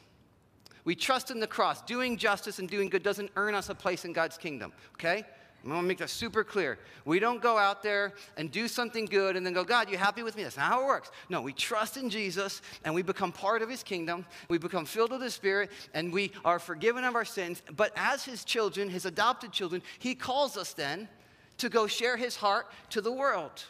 We 0.84 0.94
trust 0.94 1.30
in 1.30 1.40
the 1.40 1.46
cross. 1.46 1.80
Doing 1.82 2.16
justice 2.18 2.58
and 2.58 2.68
doing 2.68 2.90
good 2.90 3.02
doesn't 3.02 3.30
earn 3.36 3.54
us 3.54 3.70
a 3.70 3.74
place 3.74 4.04
in 4.04 4.12
God's 4.12 4.36
kingdom, 4.36 4.72
okay? 4.94 5.24
I'm 5.64 5.70
gonna 5.70 5.82
make 5.82 5.98
that 5.98 6.10
super 6.10 6.44
clear. 6.44 6.78
We 7.06 7.18
don't 7.18 7.40
go 7.40 7.56
out 7.56 7.82
there 7.82 8.12
and 8.36 8.50
do 8.50 8.68
something 8.68 9.06
good 9.06 9.34
and 9.34 9.46
then 9.46 9.54
go, 9.54 9.64
God, 9.64 9.90
you 9.90 9.96
happy 9.96 10.22
with 10.22 10.36
me? 10.36 10.42
That's 10.42 10.58
not 10.58 10.66
how 10.66 10.82
it 10.82 10.86
works. 10.86 11.10
No, 11.30 11.40
we 11.40 11.54
trust 11.54 11.96
in 11.96 12.10
Jesus 12.10 12.60
and 12.84 12.94
we 12.94 13.00
become 13.00 13.32
part 13.32 13.62
of 13.62 13.70
his 13.70 13.82
kingdom. 13.82 14.26
We 14.50 14.58
become 14.58 14.84
filled 14.84 15.12
with 15.12 15.20
the 15.20 15.30
Spirit 15.30 15.70
and 15.94 16.12
we 16.12 16.32
are 16.44 16.58
forgiven 16.58 17.02
of 17.04 17.14
our 17.14 17.24
sins. 17.24 17.62
But 17.74 17.92
as 17.96 18.26
his 18.26 18.44
children, 18.44 18.90
his 18.90 19.06
adopted 19.06 19.52
children, 19.52 19.82
he 19.98 20.14
calls 20.14 20.58
us 20.58 20.74
then 20.74 21.08
to 21.56 21.70
go 21.70 21.86
share 21.86 22.18
his 22.18 22.36
heart 22.36 22.66
to 22.90 23.00
the 23.00 23.12
world. 23.12 23.64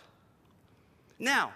Now, 1.19 1.53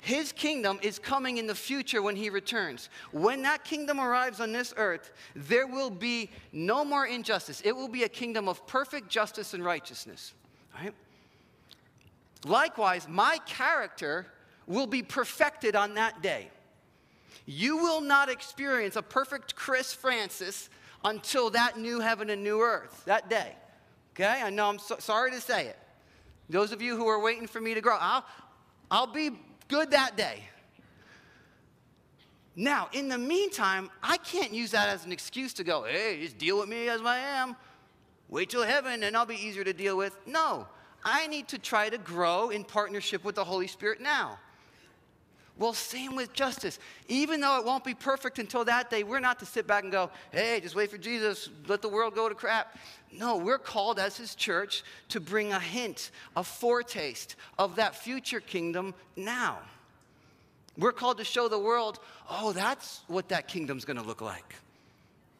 his 0.00 0.32
kingdom 0.32 0.80
is 0.82 0.98
coming 0.98 1.36
in 1.38 1.46
the 1.46 1.54
future 1.54 2.02
when 2.02 2.16
he 2.16 2.28
returns. 2.28 2.90
When 3.12 3.42
that 3.42 3.62
kingdom 3.62 4.00
arrives 4.00 4.40
on 4.40 4.52
this 4.52 4.74
earth, 4.76 5.12
there 5.36 5.68
will 5.68 5.90
be 5.90 6.28
no 6.52 6.84
more 6.84 7.06
injustice. 7.06 7.62
It 7.64 7.76
will 7.76 7.86
be 7.88 8.02
a 8.02 8.08
kingdom 8.08 8.48
of 8.48 8.66
perfect 8.66 9.08
justice 9.08 9.54
and 9.54 9.64
righteousness. 9.64 10.34
Right? 10.74 10.92
Likewise, 12.44 13.06
my 13.08 13.38
character 13.46 14.26
will 14.66 14.88
be 14.88 15.04
perfected 15.04 15.76
on 15.76 15.94
that 15.94 16.20
day. 16.20 16.50
You 17.46 17.76
will 17.76 18.00
not 18.00 18.28
experience 18.28 18.96
a 18.96 19.02
perfect 19.02 19.54
Chris 19.54 19.94
Francis 19.94 20.68
until 21.04 21.50
that 21.50 21.78
new 21.78 22.00
heaven 22.00 22.28
and 22.30 22.42
new 22.42 22.60
earth, 22.60 23.04
that 23.04 23.30
day. 23.30 23.54
Okay? 24.14 24.42
I 24.42 24.50
know 24.50 24.68
I'm 24.68 24.80
so, 24.80 24.96
sorry 24.98 25.30
to 25.30 25.40
say 25.40 25.68
it. 25.68 25.78
Those 26.52 26.70
of 26.70 26.82
you 26.82 26.96
who 26.96 27.08
are 27.08 27.18
waiting 27.18 27.46
for 27.46 27.60
me 27.60 27.72
to 27.72 27.80
grow, 27.80 27.96
I'll, 27.98 28.24
I'll 28.90 29.06
be 29.06 29.30
good 29.68 29.90
that 29.92 30.16
day. 30.18 30.44
Now, 32.54 32.90
in 32.92 33.08
the 33.08 33.16
meantime, 33.16 33.90
I 34.02 34.18
can't 34.18 34.52
use 34.52 34.72
that 34.72 34.90
as 34.90 35.06
an 35.06 35.12
excuse 35.12 35.54
to 35.54 35.64
go, 35.64 35.84
hey, 35.84 36.20
just 36.20 36.36
deal 36.36 36.58
with 36.58 36.68
me 36.68 36.90
as 36.90 37.00
I 37.00 37.16
am. 37.16 37.56
Wait 38.28 38.50
till 38.50 38.62
heaven 38.62 39.02
and 39.02 39.16
I'll 39.16 39.24
be 39.24 39.36
easier 39.36 39.64
to 39.64 39.72
deal 39.72 39.96
with. 39.96 40.14
No, 40.26 40.66
I 41.02 41.26
need 41.26 41.48
to 41.48 41.58
try 41.58 41.88
to 41.88 41.96
grow 41.96 42.50
in 42.50 42.64
partnership 42.64 43.24
with 43.24 43.36
the 43.36 43.44
Holy 43.44 43.66
Spirit 43.66 44.02
now. 44.02 44.38
Well, 45.58 45.74
same 45.74 46.16
with 46.16 46.32
justice. 46.32 46.78
Even 47.08 47.40
though 47.40 47.58
it 47.58 47.64
won't 47.64 47.84
be 47.84 47.94
perfect 47.94 48.38
until 48.38 48.64
that 48.64 48.90
day, 48.90 49.02
we're 49.02 49.20
not 49.20 49.38
to 49.40 49.46
sit 49.46 49.66
back 49.66 49.82
and 49.82 49.92
go, 49.92 50.10
hey, 50.30 50.60
just 50.60 50.74
wait 50.74 50.90
for 50.90 50.98
Jesus, 50.98 51.50
let 51.68 51.82
the 51.82 51.88
world 51.88 52.14
go 52.14 52.28
to 52.28 52.34
crap. 52.34 52.76
No, 53.12 53.36
we're 53.36 53.58
called 53.58 53.98
as 53.98 54.16
his 54.16 54.34
church 54.34 54.82
to 55.10 55.20
bring 55.20 55.52
a 55.52 55.60
hint, 55.60 56.10
a 56.36 56.42
foretaste 56.42 57.36
of 57.58 57.76
that 57.76 57.94
future 57.94 58.40
kingdom 58.40 58.94
now. 59.14 59.58
We're 60.78 60.92
called 60.92 61.18
to 61.18 61.24
show 61.24 61.48
the 61.48 61.58
world, 61.58 61.98
oh, 62.30 62.52
that's 62.52 63.02
what 63.06 63.28
that 63.28 63.46
kingdom's 63.46 63.84
to 63.84 63.94
look 63.94 64.22
like. 64.22 64.54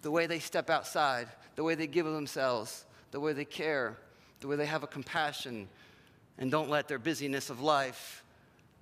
The 0.03 0.11
way 0.11 0.27
they 0.27 0.41
step 0.41 0.69
outside, 0.69 1.29
the 1.57 1.65
way 1.65 1.75
they 1.75 1.87
give 1.87 2.05
of 2.05 2.13
themselves, 2.13 2.85
the 3.13 3.21
way 3.21 3.33
they 3.33 3.47
care, 3.47 3.97
the 4.41 4.49
way 4.49 4.57
they 4.57 4.67
have 4.67 4.83
a 4.83 4.87
compassion 4.87 5.69
and 6.37 6.51
don't 6.51 6.69
let 6.69 6.89
their 6.89 6.99
busyness 6.99 7.49
of 7.49 7.61
life 7.61 8.23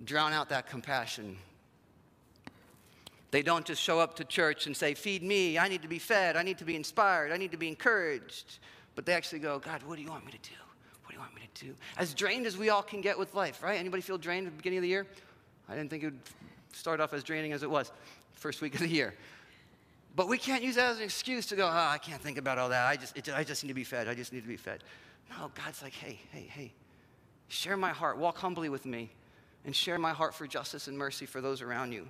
drown 0.04 0.32
out 0.32 0.48
that 0.48 0.68
compassion. 0.68 1.36
They 3.30 3.42
don't 3.42 3.64
just 3.64 3.80
show 3.80 4.00
up 4.00 4.16
to 4.16 4.24
church 4.24 4.66
and 4.66 4.76
say, 4.76 4.94
Feed 4.94 5.22
me, 5.22 5.58
I 5.58 5.68
need 5.68 5.82
to 5.82 5.88
be 5.88 5.98
fed, 5.98 6.36
I 6.36 6.42
need 6.42 6.58
to 6.58 6.64
be 6.64 6.74
inspired, 6.74 7.32
I 7.32 7.36
need 7.36 7.52
to 7.52 7.56
be 7.56 7.68
encouraged. 7.68 8.58
But 8.94 9.06
they 9.06 9.12
actually 9.12 9.38
go, 9.38 9.58
God, 9.58 9.82
what 9.84 9.96
do 9.96 10.02
you 10.02 10.10
want 10.10 10.26
me 10.26 10.32
to 10.32 10.38
do? 10.38 10.56
What 11.04 11.10
do 11.10 11.14
you 11.14 11.20
want 11.20 11.34
me 11.34 11.42
to 11.54 11.64
do? 11.64 11.74
As 11.96 12.12
drained 12.12 12.46
as 12.46 12.56
we 12.56 12.70
all 12.70 12.82
can 12.82 13.00
get 13.00 13.18
with 13.18 13.34
life, 13.34 13.62
right? 13.62 13.78
Anybody 13.78 14.02
feel 14.02 14.18
drained 14.18 14.46
at 14.46 14.52
the 14.52 14.56
beginning 14.56 14.78
of 14.78 14.82
the 14.82 14.88
year? 14.88 15.06
I 15.68 15.76
didn't 15.76 15.90
think 15.90 16.02
it 16.02 16.06
would 16.06 16.20
start 16.72 17.00
off 17.00 17.12
as 17.12 17.22
draining 17.22 17.52
as 17.52 17.62
it 17.62 17.70
was 17.70 17.92
first 18.34 18.60
week 18.60 18.74
of 18.74 18.80
the 18.80 18.88
year. 18.88 19.14
But 20.16 20.26
we 20.26 20.38
can't 20.38 20.62
use 20.62 20.74
that 20.74 20.90
as 20.90 20.96
an 20.98 21.04
excuse 21.04 21.46
to 21.46 21.56
go, 21.56 21.66
oh, 21.66 21.70
I 21.70 21.98
can't 21.98 22.20
think 22.20 22.36
about 22.36 22.58
all 22.58 22.68
that. 22.70 22.86
I 22.86 22.96
just, 22.96 23.16
it, 23.16 23.28
I 23.32 23.44
just 23.44 23.62
need 23.62 23.68
to 23.68 23.74
be 23.74 23.84
fed. 23.84 24.08
I 24.08 24.14
just 24.14 24.32
need 24.32 24.42
to 24.42 24.48
be 24.48 24.56
fed. 24.56 24.82
No, 25.30 25.52
God's 25.54 25.82
like, 25.82 25.92
hey, 25.92 26.18
hey, 26.32 26.48
hey, 26.50 26.72
share 27.46 27.76
my 27.76 27.90
heart. 27.90 28.18
Walk 28.18 28.38
humbly 28.38 28.68
with 28.68 28.84
me 28.84 29.10
and 29.64 29.74
share 29.74 29.98
my 29.98 30.12
heart 30.12 30.34
for 30.34 30.46
justice 30.46 30.88
and 30.88 30.96
mercy 30.96 31.26
for 31.26 31.40
those 31.40 31.62
around 31.62 31.92
you. 31.92 32.06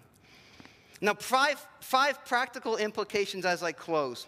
Now, 1.00 1.14
five, 1.14 1.64
five 1.80 2.24
practical 2.24 2.76
implications 2.76 3.44
as 3.44 3.62
I 3.62 3.72
close. 3.72 4.26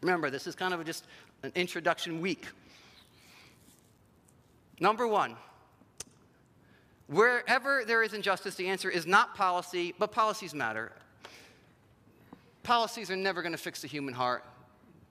Remember, 0.00 0.30
this 0.30 0.46
is 0.46 0.54
kind 0.54 0.72
of 0.72 0.84
just 0.84 1.06
an 1.42 1.52
introduction 1.54 2.20
week. 2.20 2.46
Number 4.80 5.06
one, 5.06 5.36
wherever 7.06 7.84
there 7.84 8.02
is 8.02 8.14
injustice, 8.14 8.54
the 8.54 8.68
answer 8.68 8.90
is 8.90 9.06
not 9.06 9.34
policy, 9.34 9.94
but 9.98 10.10
policies 10.10 10.54
matter. 10.54 10.92
Policies 12.62 13.10
are 13.10 13.16
never 13.16 13.42
going 13.42 13.52
to 13.52 13.58
fix 13.58 13.82
the 13.82 13.88
human 13.88 14.14
heart. 14.14 14.44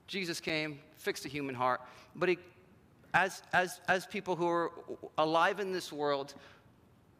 Jesus 0.08 0.40
came, 0.40 0.80
fixed 0.96 1.22
the 1.22 1.28
human 1.28 1.54
heart, 1.54 1.80
but 2.16 2.28
he, 2.28 2.38
as, 3.14 3.42
as, 3.52 3.80
as 3.88 4.04
people 4.06 4.36
who 4.36 4.46
are 4.46 4.72
alive 5.16 5.60
in 5.60 5.72
this 5.72 5.92
world, 5.92 6.34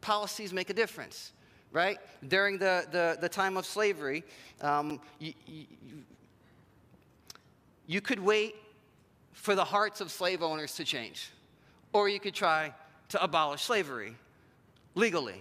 policies 0.02 0.52
make 0.52 0.68
a 0.68 0.74
difference, 0.74 1.32
right? 1.72 1.98
During 2.28 2.58
the, 2.58 2.86
the, 2.90 3.16
the 3.18 3.28
time 3.28 3.56
of 3.56 3.64
slavery, 3.64 4.22
um, 4.60 5.00
you, 5.18 5.32
you, 5.46 5.64
you 7.86 8.00
could 8.02 8.20
wait 8.20 8.56
for 9.32 9.54
the 9.54 9.64
hearts 9.64 10.02
of 10.02 10.10
slave 10.10 10.42
owners 10.42 10.74
to 10.74 10.84
change, 10.84 11.30
or 11.94 12.08
you 12.10 12.20
could 12.20 12.34
try 12.34 12.74
to 13.08 13.22
abolish 13.22 13.62
slavery 13.62 14.14
legally, 14.94 15.40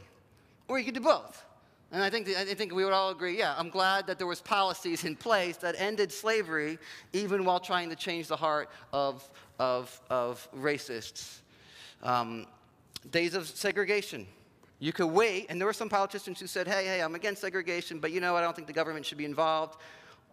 or 0.69 0.79
you 0.79 0.85
could 0.85 0.93
do 0.93 1.01
both. 1.01 1.45
And 1.91 2.01
I 2.01 2.09
think, 2.09 2.29
I 2.29 2.45
think 2.45 2.73
we 2.73 2.85
would 2.85 2.93
all 2.93 3.09
agree, 3.09 3.37
yeah, 3.37 3.53
I'm 3.57 3.69
glad 3.69 4.07
that 4.07 4.17
there 4.17 4.27
was 4.27 4.39
policies 4.39 5.03
in 5.03 5.17
place 5.17 5.57
that 5.57 5.75
ended 5.77 6.09
slavery 6.09 6.79
even 7.11 7.43
while 7.43 7.59
trying 7.59 7.89
to 7.89 7.97
change 7.97 8.27
the 8.27 8.37
heart 8.37 8.69
of, 8.93 9.29
of, 9.59 9.99
of 10.09 10.47
racists. 10.55 11.39
Um, 12.01 12.47
days 13.09 13.33
of 13.33 13.47
segregation. 13.47 14.25
You 14.81 14.91
could 14.91 15.09
wait, 15.09 15.45
and 15.47 15.61
there 15.61 15.67
were 15.67 15.73
some 15.73 15.89
politicians 15.89 16.39
who 16.39 16.47
said, 16.47 16.67
hey, 16.67 16.85
hey, 16.85 17.03
I'm 17.03 17.13
against 17.13 17.39
segregation, 17.41 17.99
but 17.99 18.11
you 18.11 18.19
know, 18.19 18.35
I 18.35 18.41
don't 18.41 18.55
think 18.55 18.65
the 18.65 18.73
government 18.73 19.05
should 19.05 19.19
be 19.19 19.25
involved. 19.25 19.79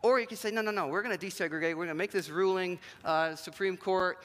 Or 0.00 0.18
you 0.18 0.26
could 0.26 0.38
say, 0.38 0.50
no, 0.50 0.62
no, 0.62 0.70
no, 0.70 0.86
we're 0.86 1.02
going 1.02 1.16
to 1.16 1.26
desegregate. 1.26 1.74
We're 1.74 1.84
going 1.84 1.88
to 1.88 1.94
make 1.94 2.12
this 2.12 2.30
ruling, 2.30 2.78
uh, 3.04 3.36
Supreme 3.36 3.76
Court, 3.76 4.22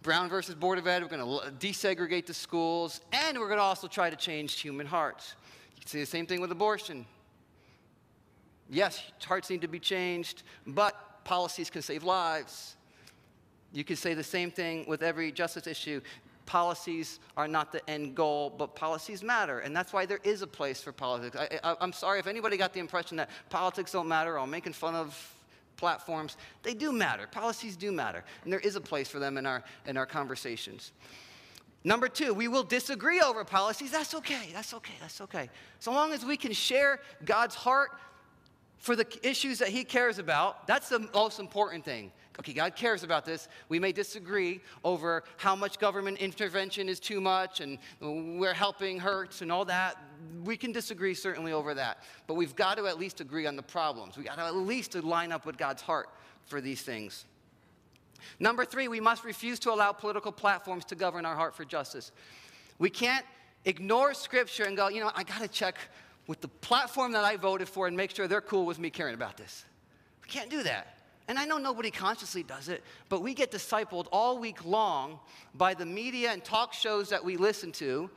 Brown 0.00 0.28
versus 0.28 0.54
Board 0.54 0.78
of 0.78 0.86
Ed. 0.86 1.02
We're 1.02 1.08
going 1.08 1.40
to 1.40 1.50
desegregate 1.58 2.26
the 2.26 2.34
schools, 2.34 3.00
and 3.12 3.36
we're 3.36 3.48
going 3.48 3.58
to 3.58 3.64
also 3.64 3.88
try 3.88 4.10
to 4.10 4.16
change 4.16 4.60
human 4.60 4.86
hearts. 4.86 5.34
You 5.74 5.80
can 5.80 5.88
say 5.88 5.98
the 5.98 6.06
same 6.06 6.26
thing 6.26 6.40
with 6.40 6.52
abortion. 6.52 7.04
Yes, 8.70 9.02
hearts 9.24 9.50
need 9.50 9.62
to 9.62 9.68
be 9.68 9.80
changed, 9.80 10.44
but 10.68 11.24
policies 11.24 11.68
can 11.68 11.82
save 11.82 12.04
lives. 12.04 12.76
You 13.72 13.82
could 13.82 13.98
say 13.98 14.14
the 14.14 14.22
same 14.22 14.52
thing 14.52 14.84
with 14.86 15.02
every 15.02 15.32
justice 15.32 15.66
issue 15.66 16.00
policies 16.46 17.20
are 17.36 17.48
not 17.48 17.72
the 17.72 17.88
end 17.88 18.14
goal, 18.14 18.50
but 18.56 18.74
policies 18.74 19.22
matter. 19.22 19.60
And 19.60 19.74
that's 19.74 19.92
why 19.92 20.06
there 20.06 20.20
is 20.24 20.42
a 20.42 20.46
place 20.46 20.82
for 20.82 20.92
politics. 20.92 21.36
I, 21.62 21.76
am 21.80 21.92
sorry 21.92 22.18
if 22.18 22.26
anybody 22.26 22.56
got 22.56 22.72
the 22.72 22.80
impression 22.80 23.16
that 23.16 23.30
politics 23.50 23.92
don't 23.92 24.08
matter 24.08 24.34
or 24.34 24.40
I'm 24.40 24.50
making 24.50 24.72
fun 24.74 24.94
of 24.94 25.34
platforms. 25.76 26.36
They 26.62 26.74
do 26.74 26.92
matter. 26.92 27.26
Policies 27.26 27.76
do 27.76 27.92
matter. 27.92 28.24
And 28.44 28.52
there 28.52 28.60
is 28.60 28.76
a 28.76 28.80
place 28.80 29.08
for 29.08 29.18
them 29.18 29.38
in 29.38 29.46
our, 29.46 29.62
in 29.86 29.96
our 29.96 30.06
conversations. 30.06 30.92
Number 31.82 32.08
two, 32.08 32.32
we 32.32 32.48
will 32.48 32.62
disagree 32.62 33.20
over 33.20 33.44
policies. 33.44 33.90
That's 33.90 34.14
okay. 34.14 34.48
That's 34.52 34.72
okay. 34.74 34.94
That's 35.00 35.20
okay. 35.20 35.50
So 35.80 35.92
long 35.92 36.12
as 36.12 36.24
we 36.24 36.36
can 36.36 36.52
share 36.52 37.00
God's 37.24 37.54
heart 37.54 37.90
for 38.84 38.94
the 38.94 39.06
issues 39.22 39.58
that 39.60 39.68
He 39.68 39.82
cares 39.82 40.18
about, 40.18 40.66
that's 40.66 40.90
the 40.90 41.08
most 41.14 41.40
important 41.40 41.86
thing 41.86 42.12
okay, 42.38 42.52
God 42.52 42.74
cares 42.74 43.02
about 43.04 43.24
this. 43.24 43.48
We 43.68 43.78
may 43.78 43.92
disagree 43.92 44.60
over 44.82 45.22
how 45.36 45.54
much 45.54 45.78
government 45.78 46.18
intervention 46.18 46.88
is 46.88 46.98
too 46.98 47.20
much 47.20 47.60
and 47.60 47.78
where 48.00 48.52
helping 48.52 48.98
hurts 48.98 49.40
and 49.40 49.52
all 49.52 49.64
that. 49.66 49.96
We 50.42 50.56
can 50.56 50.72
disagree 50.72 51.14
certainly 51.14 51.52
over 51.52 51.74
that. 51.74 51.98
But 52.26 52.34
we've 52.34 52.56
got 52.56 52.76
to 52.78 52.86
at 52.86 52.98
least 52.98 53.20
agree 53.20 53.46
on 53.46 53.54
the 53.54 53.62
problems. 53.62 54.16
We've 54.16 54.26
got 54.26 54.36
to 54.36 54.42
at 54.42 54.56
least 54.56 54.96
line 54.96 55.30
up 55.30 55.46
with 55.46 55.56
God's 55.56 55.82
heart 55.82 56.08
for 56.44 56.60
these 56.60 56.82
things. 56.82 57.24
Number 58.40 58.64
three, 58.64 58.88
we 58.88 59.00
must 59.00 59.24
refuse 59.24 59.60
to 59.60 59.72
allow 59.72 59.92
political 59.92 60.32
platforms 60.32 60.84
to 60.86 60.96
govern 60.96 61.24
our 61.24 61.36
heart 61.36 61.54
for 61.54 61.64
justice. 61.64 62.10
We 62.78 62.90
can't 62.90 63.24
ignore 63.64 64.12
Scripture 64.12 64.64
and 64.64 64.76
go, 64.76 64.88
you 64.88 65.00
know, 65.00 65.10
I 65.14 65.22
got 65.22 65.40
to 65.40 65.48
check 65.48 65.76
with 66.26 66.40
the 66.40 66.48
platform 66.48 67.12
that 67.12 67.24
I 67.24 67.36
voted 67.36 67.68
for 67.68 67.86
and 67.86 67.96
make 67.96 68.14
sure 68.14 68.26
they're 68.26 68.40
cool 68.40 68.66
with 68.66 68.78
me 68.78 68.90
caring 68.90 69.14
about 69.14 69.36
this. 69.36 69.64
We 70.22 70.28
can't 70.28 70.50
do 70.50 70.62
that. 70.62 70.98
And 71.26 71.38
I 71.38 71.46
know 71.46 71.58
nobody 71.58 71.90
consciously 71.90 72.42
does 72.42 72.68
it, 72.68 72.82
but 73.08 73.22
we 73.22 73.32
get 73.32 73.50
discipled 73.50 74.08
all 74.12 74.38
week 74.38 74.64
long 74.64 75.18
by 75.54 75.72
the 75.74 75.86
media 75.86 76.30
and 76.32 76.44
talk 76.44 76.74
shows 76.74 77.08
that 77.10 77.24
we 77.24 77.36
listen 77.36 77.72
to. 77.72 78.10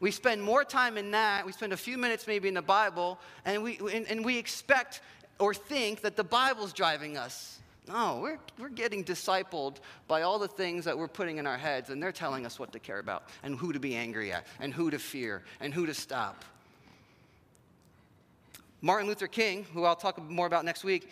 We 0.00 0.10
spend 0.10 0.42
more 0.42 0.64
time 0.64 0.96
in 0.96 1.10
that. 1.10 1.44
We 1.44 1.52
spend 1.52 1.72
a 1.72 1.76
few 1.76 1.98
minutes 1.98 2.26
maybe 2.26 2.48
in 2.48 2.54
the 2.54 2.62
Bible, 2.62 3.18
and 3.44 3.62
we, 3.62 3.78
and, 3.92 4.06
and 4.06 4.24
we 4.24 4.38
expect 4.38 5.02
or 5.38 5.52
think 5.52 6.00
that 6.02 6.16
the 6.16 6.24
Bible's 6.24 6.72
driving 6.72 7.16
us. 7.16 7.58
No, 7.88 8.20
we're, 8.22 8.38
we're 8.58 8.68
getting 8.68 9.02
discipled 9.02 9.76
by 10.06 10.22
all 10.22 10.38
the 10.38 10.48
things 10.48 10.84
that 10.84 10.96
we're 10.96 11.08
putting 11.08 11.38
in 11.38 11.46
our 11.46 11.56
heads, 11.56 11.90
and 11.90 12.02
they're 12.02 12.12
telling 12.12 12.46
us 12.46 12.58
what 12.58 12.72
to 12.72 12.78
care 12.78 12.98
about, 12.98 13.24
and 13.42 13.58
who 13.58 13.72
to 13.72 13.80
be 13.80 13.96
angry 13.96 14.32
at, 14.32 14.46
and 14.60 14.72
who 14.72 14.90
to 14.90 14.98
fear, 14.98 15.42
and 15.60 15.74
who 15.74 15.86
to 15.86 15.94
stop. 15.94 16.44
Martin 18.80 19.08
Luther 19.08 19.26
King, 19.26 19.66
who 19.74 19.84
I'll 19.84 19.96
talk 19.96 20.22
more 20.30 20.46
about 20.46 20.64
next 20.64 20.84
week, 20.84 21.10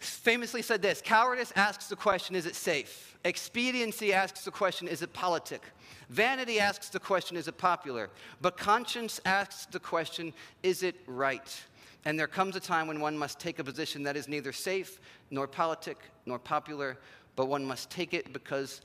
famously 0.00 0.62
said 0.62 0.80
this 0.80 1.02
Cowardice 1.02 1.52
asks 1.56 1.88
the 1.88 1.96
question, 1.96 2.36
is 2.36 2.46
it 2.46 2.54
safe? 2.54 3.16
Expediency 3.24 4.12
asks 4.12 4.44
the 4.44 4.50
question, 4.50 4.88
is 4.88 5.02
it 5.02 5.12
politic? 5.12 5.62
Vanity 6.08 6.58
asks 6.58 6.88
the 6.88 7.00
question, 7.00 7.36
is 7.36 7.48
it 7.48 7.58
popular? 7.58 8.10
But 8.40 8.56
conscience 8.56 9.20
asks 9.24 9.66
the 9.66 9.80
question, 9.80 10.32
is 10.62 10.82
it 10.82 10.96
right? 11.06 11.62
And 12.04 12.18
there 12.18 12.26
comes 12.26 12.56
a 12.56 12.60
time 12.60 12.86
when 12.86 13.00
one 13.00 13.16
must 13.16 13.38
take 13.38 13.58
a 13.58 13.64
position 13.64 14.02
that 14.04 14.16
is 14.16 14.26
neither 14.26 14.52
safe, 14.52 15.00
nor 15.30 15.46
politic, 15.46 15.98
nor 16.24 16.38
popular, 16.38 16.96
but 17.36 17.46
one 17.46 17.64
must 17.64 17.90
take 17.90 18.14
it 18.14 18.32
because 18.32 18.80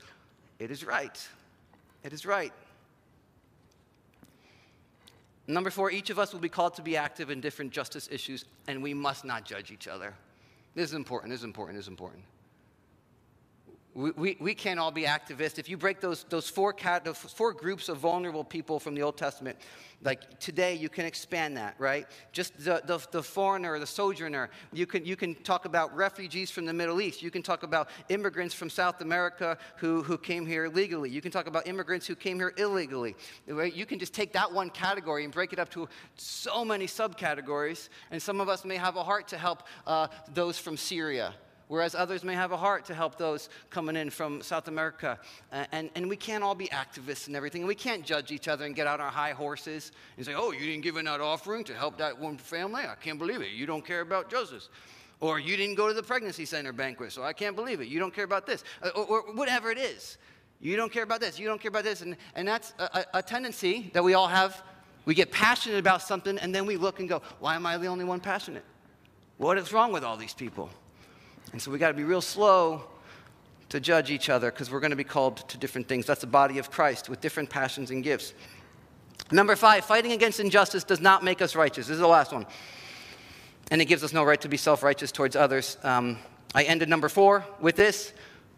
it 0.58 0.70
is 0.70 0.84
right. 0.84 1.26
It 2.04 2.12
is 2.12 2.26
right. 2.26 2.52
Number 5.48 5.70
four, 5.70 5.90
each 5.90 6.10
of 6.10 6.18
us 6.18 6.32
will 6.32 6.40
be 6.40 6.48
called 6.48 6.74
to 6.74 6.82
be 6.82 6.96
active 6.96 7.30
in 7.30 7.40
different 7.40 7.70
justice 7.70 8.08
issues, 8.10 8.44
and 8.66 8.82
we 8.82 8.92
must 8.94 9.24
not 9.24 9.44
judge 9.44 9.70
each 9.70 9.86
other. 9.86 10.14
This 10.74 10.90
is 10.90 10.94
important, 10.94 11.30
this 11.30 11.40
is 11.40 11.44
important, 11.44 11.78
this 11.78 11.84
is 11.84 11.88
important. 11.88 12.22
We, 13.96 14.36
we, 14.38 14.54
can't 14.54 14.78
all 14.78 14.90
be 14.90 15.04
activists. 15.04 15.58
If 15.58 15.70
you 15.70 15.78
break 15.78 16.02
those, 16.02 16.26
those, 16.28 16.50
four 16.50 16.74
those 17.02 17.16
four 17.16 17.54
groups 17.54 17.88
of 17.88 17.96
vulnerable 17.96 18.44
people 18.44 18.78
from 18.78 18.94
the 18.94 19.00
Old 19.00 19.16
Testament, 19.16 19.56
like 20.02 20.38
today, 20.38 20.74
you 20.74 20.90
can 20.90 21.06
expand 21.06 21.56
that, 21.56 21.76
right? 21.78 22.06
Just 22.30 22.62
the, 22.62 22.82
the, 22.84 23.00
the 23.10 23.22
foreigner, 23.22 23.78
the 23.78 23.86
sojourner. 23.86 24.50
You 24.74 24.84
can, 24.84 25.06
you 25.06 25.16
can 25.16 25.34
talk 25.34 25.64
about 25.64 25.96
refugees 25.96 26.50
from 26.50 26.66
the 26.66 26.74
Middle 26.74 27.00
East. 27.00 27.22
You 27.22 27.30
can 27.30 27.42
talk 27.42 27.62
about 27.62 27.88
immigrants 28.10 28.54
from 28.54 28.68
South 28.68 29.00
America 29.00 29.56
who, 29.76 30.02
who 30.02 30.18
came 30.18 30.44
here 30.44 30.68
legally. 30.68 31.08
You 31.08 31.22
can 31.22 31.32
talk 31.32 31.46
about 31.46 31.66
immigrants 31.66 32.06
who 32.06 32.16
came 32.16 32.36
here 32.36 32.52
illegally. 32.58 33.16
Right? 33.48 33.74
You 33.74 33.86
can 33.86 33.98
just 33.98 34.12
take 34.12 34.34
that 34.34 34.52
one 34.52 34.68
category 34.68 35.24
and 35.24 35.32
break 35.32 35.54
it 35.54 35.58
up 35.58 35.70
to 35.70 35.88
so 36.16 36.66
many 36.66 36.86
subcategories. 36.86 37.88
And 38.10 38.20
some 38.20 38.42
of 38.42 38.50
us 38.50 38.62
may 38.62 38.76
have 38.76 38.96
a 38.96 39.02
heart 39.02 39.28
to 39.28 39.38
help 39.38 39.62
uh, 39.86 40.08
those 40.34 40.58
from 40.58 40.76
Syria 40.76 41.32
whereas 41.68 41.94
others 41.94 42.22
may 42.22 42.34
have 42.34 42.52
a 42.52 42.56
heart 42.56 42.84
to 42.86 42.94
help 42.94 43.16
those 43.16 43.48
coming 43.70 43.96
in 43.96 44.10
from 44.10 44.42
South 44.42 44.68
America. 44.68 45.18
and, 45.72 45.90
and 45.94 46.08
we 46.08 46.16
can't 46.16 46.44
all 46.44 46.54
be 46.54 46.68
activists 46.68 47.26
and 47.26 47.36
everything. 47.36 47.62
And 47.62 47.68
we 47.68 47.74
can't 47.74 48.04
judge 48.04 48.30
each 48.30 48.48
other 48.48 48.64
and 48.64 48.74
get 48.74 48.86
out 48.86 49.00
our 49.00 49.10
high 49.10 49.32
horses 49.32 49.92
and 50.16 50.24
say, 50.24 50.34
oh, 50.34 50.52
you 50.52 50.66
didn't 50.66 50.82
give 50.82 50.94
that 50.94 51.20
offering 51.20 51.64
to 51.64 51.74
help 51.74 51.98
that 51.98 52.18
one 52.18 52.38
family? 52.38 52.82
I 52.82 52.94
can't 52.94 53.18
believe 53.18 53.40
it. 53.40 53.50
You 53.50 53.66
don't 53.66 53.84
care 53.84 54.00
about 54.00 54.30
justice. 54.30 54.68
Or 55.20 55.38
you 55.38 55.56
didn't 55.56 55.76
go 55.76 55.88
to 55.88 55.94
the 55.94 56.02
pregnancy 56.02 56.44
center 56.44 56.72
banquet, 56.72 57.12
so 57.12 57.22
I 57.22 57.32
can't 57.32 57.56
believe 57.56 57.80
it. 57.80 57.88
You 57.88 57.98
don't 57.98 58.14
care 58.14 58.24
about 58.24 58.46
this. 58.46 58.64
Uh, 58.82 58.90
or, 58.94 59.06
or 59.06 59.34
whatever 59.34 59.70
it 59.70 59.78
is. 59.78 60.18
You 60.60 60.76
don't 60.76 60.92
care 60.92 61.02
about 61.02 61.20
this. 61.20 61.38
You 61.38 61.48
don't 61.48 61.60
care 61.60 61.68
about 61.70 61.84
this. 61.84 62.02
And, 62.02 62.16
and 62.34 62.46
that's 62.46 62.74
a, 62.78 63.04
a 63.14 63.22
tendency 63.22 63.90
that 63.94 64.04
we 64.04 64.14
all 64.14 64.28
have. 64.28 64.62
We 65.04 65.14
get 65.14 65.30
passionate 65.30 65.78
about 65.78 66.02
something, 66.02 66.38
and 66.38 66.54
then 66.54 66.66
we 66.66 66.76
look 66.76 67.00
and 67.00 67.08
go, 67.08 67.22
why 67.38 67.54
am 67.54 67.64
I 67.64 67.78
the 67.78 67.86
only 67.86 68.04
one 68.04 68.20
passionate? 68.20 68.64
What 69.38 69.58
is 69.58 69.72
wrong 69.72 69.92
with 69.92 70.02
all 70.02 70.16
these 70.16 70.34
people? 70.34 70.70
And 71.52 71.60
so 71.60 71.70
we 71.70 71.78
got 71.78 71.88
to 71.88 71.94
be 71.94 72.04
real 72.04 72.20
slow 72.20 72.84
to 73.68 73.80
judge 73.80 74.10
each 74.10 74.28
other 74.28 74.50
because 74.50 74.70
we're 74.70 74.80
going 74.80 74.90
to 74.90 74.96
be 74.96 75.04
called 75.04 75.48
to 75.48 75.58
different 75.58 75.88
things. 75.88 76.06
That's 76.06 76.20
the 76.20 76.26
body 76.26 76.58
of 76.58 76.70
Christ 76.70 77.08
with 77.08 77.20
different 77.20 77.50
passions 77.50 77.90
and 77.90 78.02
gifts. 78.02 78.34
Number 79.30 79.56
five, 79.56 79.84
fighting 79.84 80.12
against 80.12 80.38
injustice 80.38 80.84
does 80.84 81.00
not 81.00 81.24
make 81.24 81.42
us 81.42 81.56
righteous. 81.56 81.88
This 81.88 81.94
is 81.94 82.00
the 82.00 82.06
last 82.06 82.32
one. 82.32 82.46
And 83.70 83.82
it 83.82 83.86
gives 83.86 84.04
us 84.04 84.12
no 84.12 84.22
right 84.22 84.40
to 84.40 84.48
be 84.48 84.56
self 84.56 84.82
righteous 84.82 85.10
towards 85.10 85.34
others. 85.34 85.78
Um, 85.82 86.18
I 86.54 86.62
ended 86.62 86.88
number 86.88 87.08
four 87.08 87.44
with 87.60 87.74
this, 87.74 88.12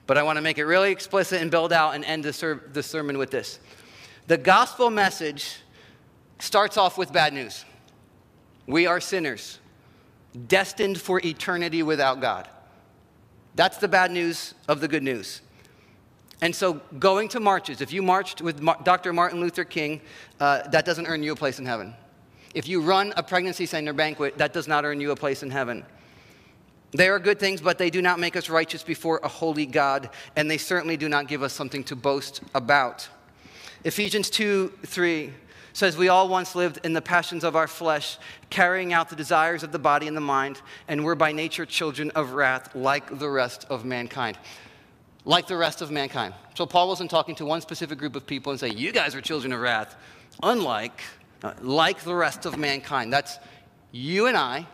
but 0.06 0.18
I 0.18 0.22
want 0.22 0.36
to 0.36 0.42
make 0.42 0.58
it 0.58 0.64
really 0.64 0.92
explicit 0.92 1.40
and 1.40 1.50
build 1.50 1.72
out 1.72 1.94
and 1.94 2.04
end 2.04 2.24
the, 2.24 2.32
ser- 2.32 2.62
the 2.72 2.82
sermon 2.82 3.16
with 3.16 3.30
this. 3.30 3.58
The 4.26 4.36
gospel 4.36 4.90
message 4.90 5.60
starts 6.38 6.76
off 6.76 6.98
with 6.98 7.12
bad 7.12 7.32
news. 7.32 7.64
We 8.66 8.86
are 8.86 9.00
sinners, 9.00 9.58
destined 10.46 11.00
for 11.00 11.18
eternity 11.24 11.82
without 11.82 12.20
God. 12.20 12.46
That's 13.58 13.78
the 13.78 13.88
bad 13.88 14.12
news 14.12 14.54
of 14.68 14.80
the 14.80 14.86
good 14.86 15.02
news. 15.02 15.40
And 16.40 16.54
so, 16.54 16.74
going 17.00 17.28
to 17.30 17.40
marches, 17.40 17.80
if 17.80 17.92
you 17.92 18.02
marched 18.02 18.40
with 18.40 18.64
Dr. 18.84 19.12
Martin 19.12 19.40
Luther 19.40 19.64
King, 19.64 20.00
uh, 20.38 20.68
that 20.68 20.84
doesn't 20.84 21.08
earn 21.08 21.24
you 21.24 21.32
a 21.32 21.34
place 21.34 21.58
in 21.58 21.66
heaven. 21.66 21.92
If 22.54 22.68
you 22.68 22.80
run 22.80 23.12
a 23.16 23.22
pregnancy 23.24 23.66
center 23.66 23.92
banquet, 23.92 24.38
that 24.38 24.52
does 24.52 24.68
not 24.68 24.84
earn 24.84 25.00
you 25.00 25.10
a 25.10 25.16
place 25.16 25.42
in 25.42 25.50
heaven. 25.50 25.84
They 26.92 27.08
are 27.08 27.18
good 27.18 27.40
things, 27.40 27.60
but 27.60 27.78
they 27.78 27.90
do 27.90 28.00
not 28.00 28.20
make 28.20 28.36
us 28.36 28.48
righteous 28.48 28.84
before 28.84 29.18
a 29.24 29.28
holy 29.28 29.66
God, 29.66 30.10
and 30.36 30.48
they 30.48 30.56
certainly 30.56 30.96
do 30.96 31.08
not 31.08 31.26
give 31.26 31.42
us 31.42 31.52
something 31.52 31.82
to 31.82 31.96
boast 31.96 32.42
about. 32.54 33.08
Ephesians 33.82 34.30
2 34.30 34.72
3 34.86 35.32
says, 35.78 35.96
We 35.96 36.08
all 36.08 36.28
once 36.28 36.54
lived 36.54 36.80
in 36.84 36.92
the 36.92 37.00
passions 37.00 37.44
of 37.44 37.56
our 37.56 37.68
flesh, 37.68 38.18
carrying 38.50 38.92
out 38.92 39.08
the 39.08 39.16
desires 39.16 39.62
of 39.62 39.72
the 39.72 39.78
body 39.78 40.08
and 40.08 40.16
the 40.16 40.20
mind, 40.20 40.60
and 40.88 41.04
we're 41.04 41.14
by 41.14 41.32
nature 41.32 41.64
children 41.64 42.10
of 42.10 42.32
wrath, 42.32 42.74
like 42.74 43.18
the 43.18 43.28
rest 43.28 43.64
of 43.70 43.84
mankind. 43.84 44.36
Like 45.24 45.46
the 45.46 45.56
rest 45.56 45.80
of 45.80 45.90
mankind. 45.90 46.34
So 46.54 46.66
Paul 46.66 46.88
wasn't 46.88 47.10
talking 47.10 47.34
to 47.36 47.44
one 47.44 47.60
specific 47.60 47.98
group 47.98 48.16
of 48.16 48.26
people 48.26 48.50
and 48.50 48.60
saying, 48.60 48.76
You 48.76 48.92
guys 48.92 49.14
are 49.14 49.20
children 49.20 49.52
of 49.52 49.60
wrath. 49.60 49.96
Unlike, 50.42 51.00
uh, 51.42 51.54
like 51.60 52.02
the 52.02 52.14
rest 52.14 52.46
of 52.46 52.58
mankind. 52.58 53.12
That's 53.12 53.38
you 53.92 54.26
and 54.26 54.36
I, 54.36 54.66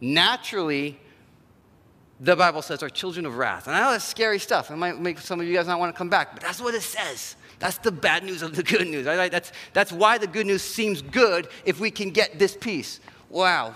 naturally, 0.00 0.98
the 2.20 2.36
Bible 2.36 2.62
says, 2.62 2.82
are 2.82 2.88
children 2.88 3.26
of 3.26 3.36
wrath. 3.36 3.66
And 3.66 3.74
I 3.74 3.80
know 3.80 3.90
that's 3.90 4.04
scary 4.04 4.38
stuff. 4.38 4.70
It 4.70 4.76
might 4.76 4.98
make 4.98 5.18
some 5.18 5.40
of 5.40 5.46
you 5.46 5.54
guys 5.54 5.66
not 5.66 5.80
want 5.80 5.92
to 5.92 5.98
come 5.98 6.08
back, 6.08 6.34
but 6.34 6.42
that's 6.42 6.60
what 6.60 6.74
it 6.74 6.82
says. 6.82 7.36
That's 7.62 7.78
the 7.78 7.92
bad 7.92 8.24
news 8.24 8.42
of 8.42 8.56
the 8.56 8.64
good 8.64 8.88
news. 8.88 9.06
Right? 9.06 9.30
That's, 9.30 9.52
that's 9.72 9.92
why 9.92 10.18
the 10.18 10.26
good 10.26 10.48
news 10.48 10.62
seems 10.62 11.00
good 11.00 11.46
if 11.64 11.78
we 11.78 11.92
can 11.92 12.10
get 12.10 12.36
this 12.36 12.56
peace. 12.56 12.98
Wow. 13.30 13.74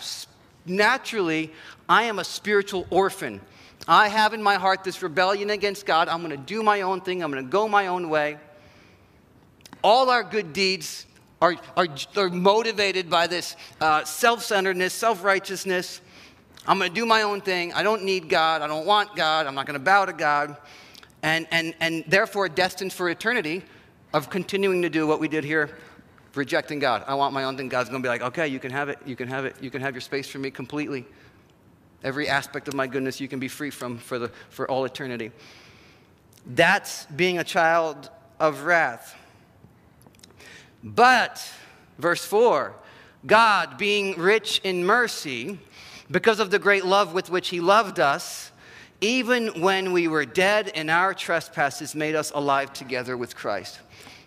Naturally, 0.67 1.53
I 1.89 2.03
am 2.03 2.19
a 2.19 2.25
spiritual 2.25 2.85
orphan. 2.91 3.41
I 3.87 4.09
have 4.09 4.35
in 4.35 4.43
my 4.43 4.57
heart 4.57 4.83
this 4.83 5.05
rebellion 5.05 5.51
against 5.51 5.87
God. 5.87 6.09
I'm 6.09 6.19
going 6.19 6.33
to 6.33 6.37
do 6.37 6.65
my 6.65 6.81
own 6.81 7.01
thing, 7.01 7.23
I'm 7.23 7.31
going 7.31 7.45
to 7.45 7.49
go 7.49 7.69
my 7.69 7.87
own 7.87 8.09
way. 8.09 8.39
All 9.85 10.11
our 10.11 10.25
good 10.25 10.53
deeds 10.53 11.07
are, 11.41 11.55
are, 11.77 11.87
are 12.17 12.29
motivated 12.29 13.09
by 13.09 13.29
this 13.29 13.55
uh, 13.81 14.03
self 14.03 14.43
centeredness, 14.43 14.95
self 14.95 15.23
righteousness. 15.23 16.01
I'm 16.67 16.79
going 16.79 16.91
to 16.91 16.95
do 16.95 17.07
my 17.07 17.23
own 17.23 17.41
thing. 17.41 17.73
I 17.73 17.85
don't 17.85 18.03
need 18.03 18.29
God. 18.29 18.63
I 18.63 18.67
don't 18.67 18.85
want 18.85 19.15
God. 19.15 19.47
I'm 19.47 19.55
not 19.55 19.67
going 19.67 19.79
to 19.79 19.85
bow 19.85 20.07
to 20.07 20.13
God. 20.13 20.57
And, 21.23 21.47
and, 21.53 21.73
and 21.79 22.03
therefore, 22.09 22.49
destined 22.49 22.93
for 22.93 23.09
eternity 23.09 23.63
of 24.17 24.31
continuing 24.31 24.81
to 24.81 24.89
do 24.89 25.07
what 25.07 25.21
we 25.21 25.29
did 25.29 25.45
here, 25.45 25.77
rejecting 26.35 26.79
God. 26.79 27.05
I 27.07 27.15
want 27.17 27.35
my 27.35 27.45
own 27.45 27.59
thing. 27.59 27.69
God's 27.69 27.91
going 27.91 28.03
to 28.03 28.07
be 28.07 28.09
like, 28.09 28.23
okay, 28.23 28.49
you 28.49 28.59
can 28.59 28.71
have 28.71 28.89
it. 28.89 28.99
You 29.05 29.15
can 29.15 29.29
have 29.29 29.45
it. 29.45 29.57
You 29.61 29.71
can 29.71 29.83
have 29.83 29.93
your 29.93 30.01
space 30.01 30.27
for 30.27 30.39
me 30.39 30.51
completely. 30.51 31.05
Every 32.03 32.27
aspect 32.27 32.67
of 32.67 32.73
my 32.73 32.87
goodness 32.87 33.21
you 33.21 33.29
can 33.29 33.41
be 33.41 33.49
free 33.49 33.69
from 33.69 33.99
for, 33.99 34.19
the, 34.19 34.31
for 34.49 34.71
all 34.71 34.87
eternity. 34.87 35.33
That's 36.47 37.05
being 37.15 37.39
a 37.39 37.45
child 37.45 38.09
of 38.41 38.63
wrath. 38.63 39.15
But, 40.83 41.47
verse 41.99 42.25
4 42.25 42.75
God, 43.27 43.77
being 43.77 44.19
rich 44.19 44.63
in 44.65 44.87
mercy, 44.87 45.59
because 46.11 46.41
of 46.41 46.51
the 46.51 46.59
great 46.59 46.87
love 46.87 47.13
with 47.13 47.29
which 47.29 47.51
He 47.51 47.61
loved 47.61 48.01
us, 48.01 48.51
even 49.03 49.61
when 49.61 49.93
we 49.93 50.09
were 50.09 50.25
dead 50.25 50.69
in 50.69 50.89
our 50.89 51.13
trespasses, 51.13 51.95
made 51.95 52.15
us 52.15 52.33
alive 52.35 52.73
together 52.73 53.15
with 53.15 53.37
Christ. 53.37 53.81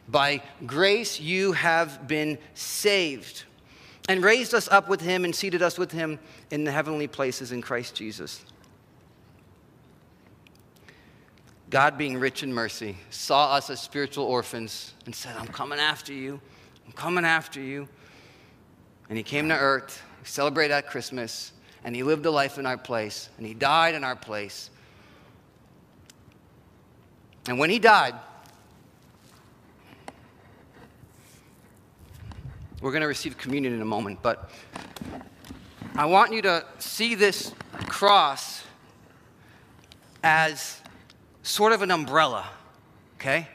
By 0.09 0.41
grace 0.65 1.19
you 1.19 1.51
have 1.53 2.07
been 2.07 2.37
saved, 2.53 3.43
and 4.07 4.23
raised 4.23 4.53
us 4.53 4.67
up 4.69 4.89
with 4.89 5.01
him 5.01 5.23
and 5.23 5.35
seated 5.35 5.61
us 5.61 5.77
with 5.77 5.91
him 5.91 6.19
in 6.49 6.63
the 6.63 6.71
heavenly 6.71 7.07
places 7.07 7.51
in 7.51 7.61
Christ 7.61 7.95
Jesus. 7.95 8.43
God, 11.69 11.97
being 11.97 12.17
rich 12.17 12.41
in 12.41 12.51
mercy, 12.51 12.97
saw 13.11 13.53
us 13.53 13.69
as 13.69 13.79
spiritual 13.79 14.25
orphans 14.25 14.95
and 15.05 15.13
said, 15.13 15.35
I'm 15.37 15.47
coming 15.47 15.77
after 15.77 16.11
you. 16.11 16.41
I'm 16.87 16.93
coming 16.93 17.25
after 17.25 17.61
you. 17.61 17.87
And 19.09 19.17
he 19.17 19.23
came 19.23 19.49
to 19.49 19.55
earth, 19.55 20.01
We 20.21 20.27
celebrated 20.27 20.73
at 20.73 20.87
Christmas, 20.87 21.51
and 21.83 21.95
he 21.95 22.01
lived 22.01 22.25
a 22.25 22.31
life 22.31 22.57
in 22.57 22.65
our 22.65 22.77
place, 22.77 23.29
and 23.37 23.45
he 23.45 23.53
died 23.53 23.93
in 23.93 24.03
our 24.03 24.15
place 24.15 24.71
And 27.49 27.57
when 27.57 27.71
he 27.71 27.79
died, 27.79 28.13
we're 32.81 32.91
going 32.91 33.01
to 33.01 33.07
receive 33.07 33.37
communion 33.37 33.73
in 33.73 33.81
a 33.81 33.85
moment, 33.85 34.19
but 34.21 34.49
I 35.95 36.05
want 36.05 36.31
you 36.31 36.41
to 36.43 36.65
see 36.77 37.15
this 37.15 37.53
cross 37.87 38.63
as 40.23 40.79
sort 41.43 41.73
of 41.73 41.81
an 41.81 41.91
umbrella, 41.91 42.47
okay? 43.15 43.47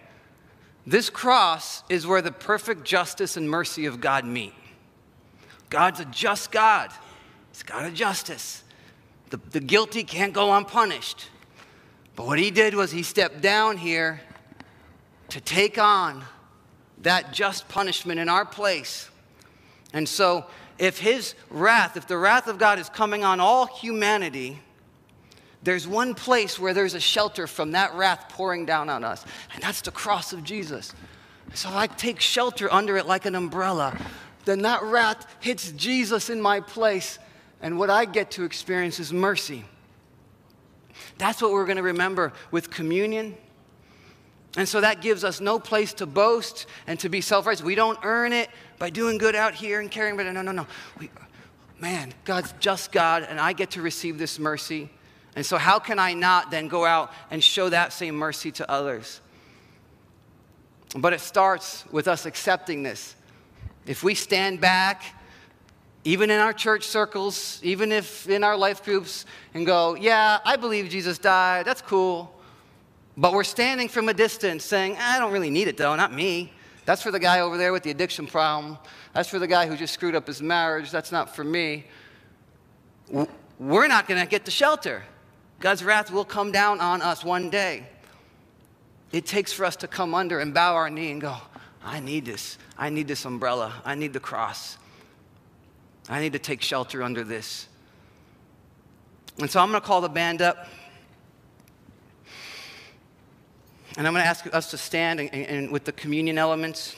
This 0.87 1.09
cross 1.09 1.83
is 1.89 2.07
where 2.07 2.21
the 2.21 2.33
perfect 2.33 2.85
justice 2.85 3.37
and 3.37 3.49
mercy 3.49 3.87
of 3.87 4.01
God 4.01 4.27
meet. 4.27 4.53
God's 5.71 6.01
a 6.01 6.05
just 6.05 6.53
God, 6.53 6.91
He's 7.51 7.63
God 7.63 7.87
of 7.87 7.95
justice. 7.95 8.63
The, 9.31 9.39
the 9.51 9.61
guilty 9.61 10.05
can't 10.05 10.33
go 10.33 10.53
unpunished. 10.53 11.31
But 12.15 12.27
what 12.27 12.39
He 12.39 12.51
did 12.51 12.75
was 12.75 12.93
He 12.93 13.03
stepped 13.03 13.41
down 13.41 13.79
here 13.79 14.21
to 15.31 15.41
take 15.41 15.79
on 15.79 16.25
that 16.99 17.33
just 17.33 17.69
punishment 17.69 18.21
in 18.21 18.29
our 18.29 18.45
place. 18.45 19.11
And 19.95 20.07
so, 20.07 20.45
if 20.79 20.99
His 20.99 21.35
wrath, 21.49 21.97
if 21.97 22.07
the 22.07 22.19
wrath 22.19 22.49
of 22.49 22.59
God 22.59 22.79
is 22.79 22.91
coming 22.91 23.25
on 23.25 23.41
all 23.41 23.67
humanity, 23.67 24.61
there's 25.63 25.89
one 25.89 26.15
place 26.15 26.59
where 26.59 26.75
there's 26.75 26.93
a 26.93 27.01
shelter 27.01 27.47
from 27.47 27.73
that 27.73 27.95
wrath 27.95 28.27
pouring 28.29 28.67
down 28.67 28.91
on 28.91 29.03
us, 29.03 29.25
and 29.55 29.63
that's 29.63 29.81
the 29.81 29.91
cross 29.91 30.35
of 30.35 30.45
Jesus. 30.45 30.93
So 31.55 31.71
I 31.73 31.87
take 31.87 32.21
shelter 32.21 32.71
under 32.71 32.97
it 32.99 33.07
like 33.07 33.25
an 33.25 33.35
umbrella. 33.35 33.97
Then 34.45 34.63
that 34.63 34.83
wrath 34.83 35.27
hits 35.41 35.73
Jesus 35.73 36.29
in 36.29 36.41
my 36.41 36.61
place, 36.61 37.19
and 37.63 37.79
what 37.79 37.89
I 37.89 38.05
get 38.05 38.33
to 38.33 38.45
experience 38.45 39.01
is 39.01 39.13
mercy. 39.13 39.65
That's 41.17 41.41
what 41.41 41.53
we're 41.53 41.65
going 41.65 41.79
to 41.79 41.83
remember 41.83 42.33
with 42.51 42.71
communion. 42.71 43.37
And 44.57 44.69
so 44.69 44.81
that 44.81 45.01
gives 45.01 45.25
us 45.25 45.41
no 45.41 45.59
place 45.59 45.95
to 45.95 46.07
boast 46.07 46.67
and 46.87 46.99
to 47.01 47.09
be 47.09 47.21
self 47.21 47.47
righteous. 47.47 47.65
We 47.65 47.75
don't 47.75 47.99
earn 48.03 48.33
it 48.33 48.51
by 48.79 48.91
doing 48.91 49.19
good 49.19 49.35
out 49.35 49.55
here 49.55 49.81
and 49.81 49.91
caring, 49.91 50.17
but 50.17 50.27
no, 50.27 50.43
no, 50.43 50.53
no. 50.53 50.67
We, 50.99 51.11
man, 51.81 52.15
God's 52.25 52.55
just 52.61 52.93
God, 52.93 53.27
and 53.29 53.41
I 53.41 53.53
get 53.53 53.73
to 53.73 53.83
receive 53.83 54.19
this 54.19 54.39
mercy. 54.39 54.91
And 55.37 55.45
so, 55.45 55.57
how 55.57 55.81
can 55.81 55.99
I 55.99 56.13
not 56.13 56.51
then 56.51 56.69
go 56.69 56.85
out 56.85 57.13
and 57.31 57.43
show 57.43 57.69
that 57.69 57.93
same 57.93 58.15
mercy 58.15 58.53
to 58.53 58.71
others? 58.71 59.21
But 60.97 61.13
it 61.13 61.21
starts 61.21 61.85
with 61.91 62.07
us 62.07 62.25
accepting 62.25 62.85
this. 62.85 63.17
If 63.87 64.05
we 64.05 64.15
stand 64.15 64.61
back, 64.61 65.03
even 66.05 66.31
in 66.31 66.39
our 66.39 66.53
church 66.53 66.85
circles, 66.85 67.59
even 67.63 67.91
if 67.91 68.29
in 68.29 68.45
our 68.45 68.57
life 68.57 68.85
groups, 68.85 69.27
and 69.55 69.67
go, 69.67 69.97
Yeah, 69.97 70.39
I 70.45 70.57
believe 70.57 70.89
Jesus 70.89 71.19
died, 71.19 71.65
that's 71.65 71.83
cool. 71.83 72.34
But 73.17 73.33
we're 73.33 73.45
standing 73.45 73.89
from 73.89 74.09
a 74.09 74.15
distance 74.15 74.65
saying, 74.65 74.97
I 74.99 75.19
don't 75.19 75.33
really 75.33 75.51
need 75.51 75.69
it 75.69 75.77
though, 75.77 75.95
not 75.95 76.13
me. 76.13 76.53
That's 76.85 77.03
for 77.03 77.11
the 77.11 77.21
guy 77.21 77.41
over 77.41 77.57
there 77.57 77.73
with 77.73 77.83
the 77.83 77.91
addiction 77.91 78.27
problem. 78.27 78.77
That's 79.15 79.29
for 79.29 79.39
the 79.39 79.47
guy 79.47 79.67
who 79.67 79.77
just 79.77 79.95
screwed 79.95 80.15
up 80.15 80.27
his 80.27 80.43
marriage. 80.43 80.91
That's 80.91 81.13
not 81.13 81.35
for 81.35 81.45
me. 81.45 81.87
We're 83.59 83.89
not 83.89 84.07
going 84.09 84.21
to 84.21 84.27
get 84.27 84.45
the 84.45 84.51
shelter. 84.51 85.03
God's 85.61 85.85
wrath 85.85 86.11
will 86.11 86.25
come 86.25 86.53
down 86.53 86.81
on 86.81 87.01
us 87.01 87.25
one 87.25 87.49
day. 87.49 87.87
It 89.13 89.25
takes 89.25 89.53
for 89.53 89.65
us 89.65 89.77
to 89.77 89.87
come 89.87 90.15
under 90.15 90.41
and 90.41 90.53
bow 90.53 90.75
our 90.75 90.91
knee 90.91 91.13
and 91.13 91.21
go, 91.21 91.37
I 91.83 92.01
need 92.01 92.25
this. 92.27 92.59
I 92.77 92.91
need 92.91 93.07
this 93.07 93.25
umbrella. 93.25 93.73
I 93.85 93.95
need 93.95 94.13
the 94.13 94.21
cross. 94.21 94.77
I 96.09 96.21
need 96.21 96.33
to 96.33 96.39
take 96.39 96.61
shelter 96.61 97.03
under 97.03 97.23
this. 97.23 97.69
And 99.39 99.51
so 99.51 99.61
I'm 99.61 99.71
going 99.71 99.81
to 99.81 99.87
call 99.87 100.01
the 100.01 100.09
band 100.09 100.43
up. 100.43 100.67
And 103.97 104.07
I'm 104.07 104.13
going 104.13 104.25
to 104.25 104.29
ask 104.29 104.53
us 104.53 104.71
to 104.71 104.79
stand 104.79 105.21
and, 105.21 105.33
and 105.33 105.71
with 105.71 105.85
the 105.85 105.93
communion 105.93 106.37
elements. 106.37 106.97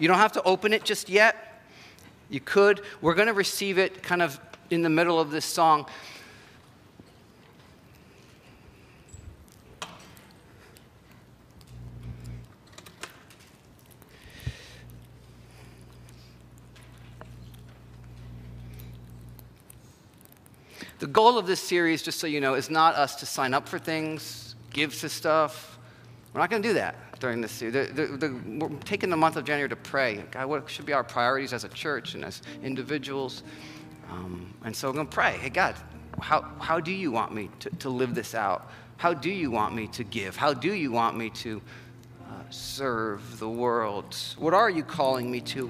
You 0.00 0.08
don't 0.08 0.18
have 0.18 0.32
to 0.32 0.42
open 0.42 0.72
it 0.72 0.82
just 0.82 1.08
yet. 1.08 1.62
You 2.28 2.40
could. 2.40 2.80
We're 3.00 3.14
going 3.14 3.28
to 3.28 3.34
receive 3.34 3.78
it 3.78 4.02
kind 4.02 4.20
of 4.20 4.40
in 4.70 4.82
the 4.82 4.90
middle 4.90 5.20
of 5.20 5.30
this 5.30 5.44
song. 5.44 5.86
The 21.02 21.08
goal 21.08 21.36
of 21.36 21.48
this 21.48 21.60
series, 21.60 22.00
just 22.00 22.20
so 22.20 22.28
you 22.28 22.40
know, 22.40 22.54
is 22.54 22.70
not 22.70 22.94
us 22.94 23.16
to 23.16 23.26
sign 23.26 23.54
up 23.54 23.68
for 23.68 23.76
things, 23.76 24.54
give 24.70 24.96
to 25.00 25.08
stuff. 25.08 25.76
We're 26.32 26.38
not 26.38 26.48
going 26.48 26.62
to 26.62 26.68
do 26.68 26.74
that 26.74 27.18
during 27.18 27.40
this 27.40 27.50
series. 27.50 27.74
The, 27.74 27.92
the, 27.92 28.28
the, 28.28 28.40
we're 28.60 28.68
taking 28.84 29.10
the 29.10 29.16
month 29.16 29.34
of 29.34 29.44
January 29.44 29.68
to 29.68 29.74
pray. 29.74 30.22
God, 30.30 30.46
what 30.46 30.70
should 30.70 30.86
be 30.86 30.92
our 30.92 31.02
priorities 31.02 31.52
as 31.52 31.64
a 31.64 31.68
church 31.70 32.14
and 32.14 32.24
as 32.24 32.40
individuals? 32.62 33.42
Um, 34.12 34.54
and 34.64 34.76
so 34.76 34.86
we're 34.86 34.94
going 34.94 35.08
to 35.08 35.12
pray. 35.12 35.38
Hey, 35.38 35.48
God, 35.48 35.74
how, 36.20 36.42
how 36.60 36.78
do 36.78 36.92
you 36.92 37.10
want 37.10 37.34
me 37.34 37.50
to, 37.58 37.70
to 37.70 37.88
live 37.90 38.14
this 38.14 38.32
out? 38.32 38.70
How 38.96 39.12
do 39.12 39.28
you 39.28 39.50
want 39.50 39.74
me 39.74 39.88
to 39.88 40.04
give? 40.04 40.36
How 40.36 40.54
do 40.54 40.72
you 40.72 40.92
want 40.92 41.18
me 41.18 41.30
to 41.30 41.60
uh, 42.28 42.34
serve 42.50 43.40
the 43.40 43.48
world? 43.48 44.16
What 44.38 44.54
are 44.54 44.70
you 44.70 44.84
calling 44.84 45.32
me 45.32 45.40
to? 45.40 45.68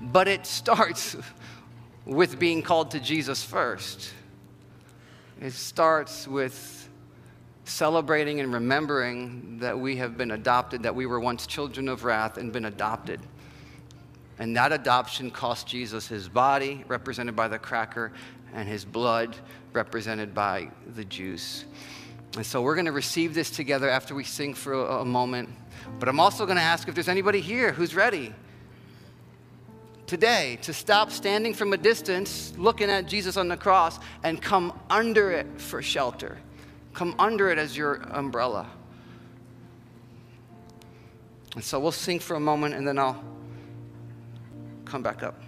But 0.00 0.28
it 0.28 0.46
starts 0.60 1.14
with 2.06 2.38
being 2.38 2.62
called 2.62 2.92
to 2.92 3.00
Jesus 3.00 3.44
first. 3.44 4.14
It 5.42 5.52
starts 5.52 6.28
with 6.28 6.88
celebrating 7.64 8.38
and 8.38 8.54
remembering 8.54 9.58
that 9.58 9.76
we 9.76 9.96
have 9.96 10.16
been 10.16 10.30
adopted, 10.30 10.84
that 10.84 10.94
we 10.94 11.04
were 11.04 11.18
once 11.18 11.48
children 11.48 11.88
of 11.88 12.04
wrath 12.04 12.38
and 12.38 12.52
been 12.52 12.66
adopted. 12.66 13.20
And 14.38 14.56
that 14.56 14.70
adoption 14.70 15.32
cost 15.32 15.66
Jesus 15.66 16.06
his 16.06 16.28
body, 16.28 16.84
represented 16.86 17.34
by 17.34 17.48
the 17.48 17.58
cracker, 17.58 18.12
and 18.54 18.68
his 18.68 18.84
blood, 18.84 19.36
represented 19.72 20.32
by 20.32 20.70
the 20.94 21.04
juice. 21.04 21.64
And 22.36 22.46
so 22.46 22.62
we're 22.62 22.76
going 22.76 22.86
to 22.86 22.92
receive 22.92 23.34
this 23.34 23.50
together 23.50 23.90
after 23.90 24.14
we 24.14 24.22
sing 24.22 24.54
for 24.54 24.74
a, 24.74 25.00
a 25.00 25.04
moment. 25.04 25.48
But 25.98 26.08
I'm 26.08 26.20
also 26.20 26.46
going 26.46 26.56
to 26.56 26.62
ask 26.62 26.86
if 26.86 26.94
there's 26.94 27.08
anybody 27.08 27.40
here 27.40 27.72
who's 27.72 27.96
ready 27.96 28.32
today 30.12 30.58
to 30.60 30.74
stop 30.74 31.10
standing 31.10 31.54
from 31.54 31.72
a 31.72 31.76
distance, 31.78 32.52
looking 32.58 32.90
at 32.90 33.06
Jesus 33.06 33.38
on 33.38 33.48
the 33.48 33.56
cross, 33.56 33.98
and 34.22 34.42
come 34.42 34.78
under 34.90 35.30
it 35.30 35.46
for 35.58 35.80
shelter. 35.80 36.36
Come 36.92 37.14
under 37.18 37.48
it 37.48 37.56
as 37.56 37.74
your 37.78 37.94
umbrella. 38.10 38.68
And 41.54 41.64
so 41.64 41.80
we'll 41.80 41.92
sing 41.92 42.18
for 42.18 42.34
a 42.34 42.40
moment 42.40 42.74
and 42.74 42.86
then 42.86 42.98
I'll 42.98 43.24
come 44.84 45.02
back 45.02 45.22
up. 45.22 45.40